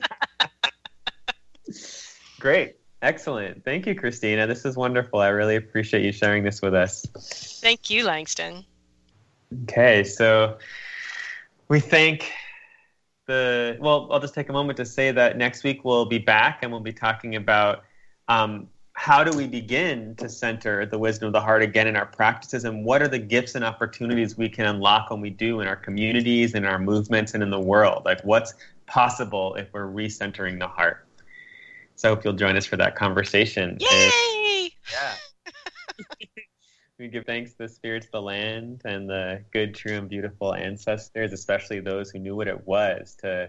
[2.40, 2.74] Great.
[3.00, 3.64] Excellent.
[3.64, 4.44] Thank you, Christina.
[4.48, 5.20] This is wonderful.
[5.20, 7.06] I really appreciate you sharing this with us.
[7.62, 8.64] Thank you, Langston.
[9.62, 10.58] Okay, so
[11.68, 12.32] we thank
[13.26, 16.60] the well i'll just take a moment to say that next week we'll be back
[16.62, 17.84] and we'll be talking about
[18.26, 18.68] um,
[18.98, 22.64] how do we begin to center the wisdom of the heart again in our practices?
[22.64, 25.76] And what are the gifts and opportunities we can unlock when we do in our
[25.76, 28.04] communities in our movements and in the world?
[28.04, 28.54] Like what's
[28.86, 31.06] possible if we're recentering the heart?
[31.94, 33.78] So i hope you'll join us for that conversation.
[33.80, 34.70] Yay!
[34.92, 35.14] Yeah.
[36.98, 40.52] We give thanks to the spirits of the land and the good true and beautiful
[40.52, 43.48] ancestors especially those who knew what it was to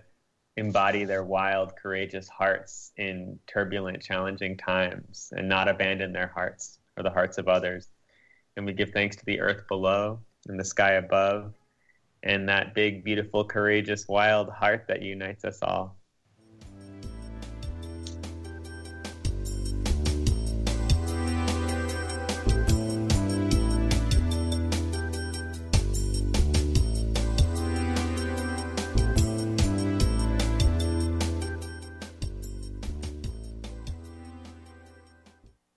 [0.60, 7.04] embody their wild, courageous hearts in turbulent, challenging times and not abandon their hearts or
[7.04, 7.90] the hearts of others.
[8.56, 11.54] And we give thanks to the earth below and the sky above
[12.24, 15.99] and that big, beautiful, courageous, wild heart that unites us all.